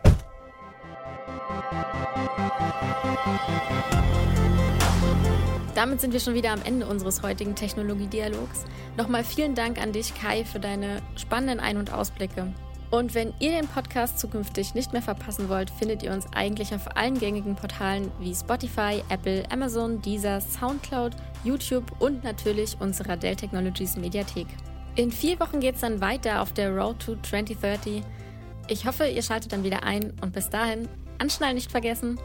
[5.74, 8.66] Damit sind wir schon wieder am Ende unseres heutigen Technologiedialogs.
[8.98, 12.54] Nochmal vielen Dank an dich, Kai, für deine spannenden Ein- und Ausblicke.
[12.92, 16.96] Und wenn ihr den Podcast zukünftig nicht mehr verpassen wollt, findet ihr uns eigentlich auf
[16.98, 23.96] allen gängigen Portalen wie Spotify, Apple, Amazon, Deezer, Soundcloud, YouTube und natürlich unserer Dell Technologies
[23.96, 24.48] Mediathek.
[24.96, 28.02] In vier Wochen geht es dann weiter auf der Road to 2030.
[28.68, 32.20] Ich hoffe, ihr schaltet dann wieder ein und bis dahin, anschnallen nicht vergessen.